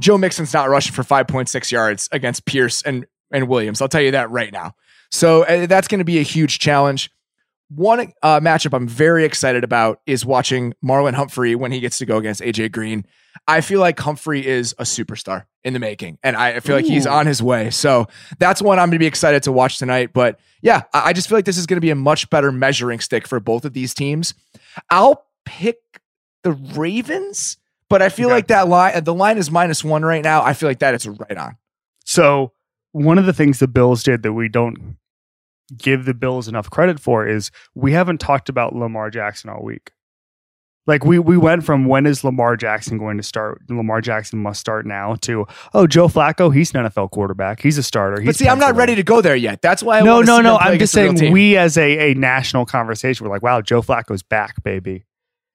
[0.00, 3.82] Joe Mixon's not rushing for 5.6 yards against Pierce and and Williams.
[3.82, 4.74] I'll tell you that right now.
[5.10, 7.10] So uh, that's going to be a huge challenge.
[7.68, 12.06] One uh, matchup I'm very excited about is watching Marlon Humphrey when he gets to
[12.06, 13.04] go against AJ Green.
[13.48, 17.06] I feel like Humphrey is a superstar in the making, and I feel like he's
[17.06, 17.70] on his way.
[17.70, 18.06] So
[18.38, 20.12] that's one I'm going to be excited to watch tonight.
[20.12, 22.50] But yeah, I I just feel like this is going to be a much better
[22.52, 24.34] measuring stick for both of these teams.
[24.90, 25.78] I'll pick
[26.44, 27.56] the Ravens,
[27.90, 28.34] but I feel Okay.
[28.36, 30.42] like that line the line is minus one right now.
[30.42, 31.56] I feel like that is right on.
[32.04, 32.52] So
[32.92, 34.96] one of the things the Bills did that we don't
[35.76, 39.92] give the Bills enough credit for is we haven't talked about Lamar Jackson all week.
[40.86, 43.62] Like we we went from when is Lamar Jackson going to start?
[43.68, 45.44] Lamar Jackson must start now to
[45.74, 48.22] oh Joe Flacco he's an NFL quarterback he's a starter.
[48.22, 49.62] But see, I'm not ready to go there yet.
[49.62, 53.26] That's why I no no no I'm just saying we as a a national conversation
[53.26, 55.06] we're like wow Joe Flacco's back baby.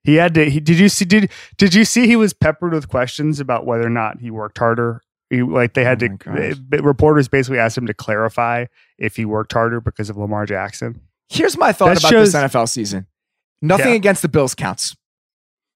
[0.04, 0.50] He had to.
[0.50, 1.04] He, did you see?
[1.04, 2.06] Did did you see?
[2.06, 5.00] He was peppered with questions about whether or not he worked harder.
[5.32, 6.16] He, like they had Oh to.
[6.16, 6.54] gosh.
[6.74, 8.66] uh, reporters basically asked him to clarify
[8.98, 11.00] if he worked harder because of Lamar Jackson.
[11.30, 13.06] Here's my thought That about shows- this NFL season.
[13.62, 13.94] Nothing Yeah.
[13.94, 14.94] against the Bills counts.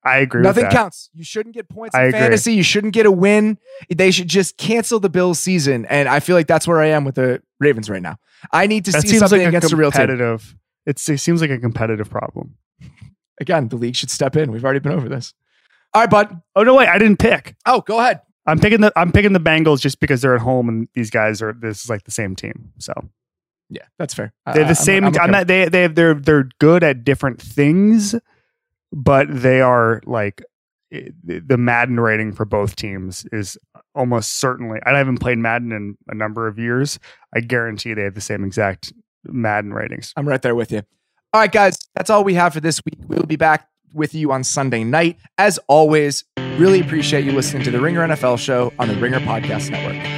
[0.04, 0.42] I agree.
[0.42, 0.76] Nothing with that.
[0.76, 1.08] counts.
[1.14, 2.20] You shouldn't get points I in agree.
[2.20, 2.52] fantasy.
[2.52, 3.58] You shouldn't get a win.
[3.88, 5.84] They should just cancel the Bills season.
[5.86, 8.18] And I feel like that's where I am with the Ravens right now.
[8.52, 10.02] I need to That see seems something like against a real team.
[10.02, 10.54] competitive.
[10.84, 12.54] It's, it seems like a competitive problem.
[13.40, 14.52] Again, the league should step in.
[14.52, 15.34] We've already been over this.
[15.94, 16.40] All right, bud.
[16.54, 16.88] Oh no, wait!
[16.88, 17.56] I didn't pick.
[17.64, 18.20] Oh, go ahead.
[18.46, 18.92] I'm picking the.
[18.96, 21.52] I'm picking the Bengals just because they're at home and these guys are.
[21.52, 22.72] This is like the same team.
[22.78, 22.92] So
[23.70, 24.32] Yeah, that's fair.
[24.52, 25.04] they're the same.
[25.04, 25.46] I'm, I'm, I'm not.
[25.46, 28.14] They they they're they're good at different things,
[28.92, 30.42] but they are like
[30.92, 33.58] eh, the Madden rating for both teams is
[33.94, 34.78] almost certainly.
[34.86, 36.98] I haven't played Madden in a number of years.
[37.34, 38.92] I guarantee they have the same exact
[39.24, 40.12] Madden ratings.
[40.16, 40.82] I'm right there with you.
[41.32, 42.98] All right, guys, that's all we have for this week.
[43.06, 45.18] We'll be back with you on Sunday night.
[45.38, 46.24] As always,
[46.58, 50.15] really appreciate you listening to the Ringer NFL show on the Ringer Podcast Network.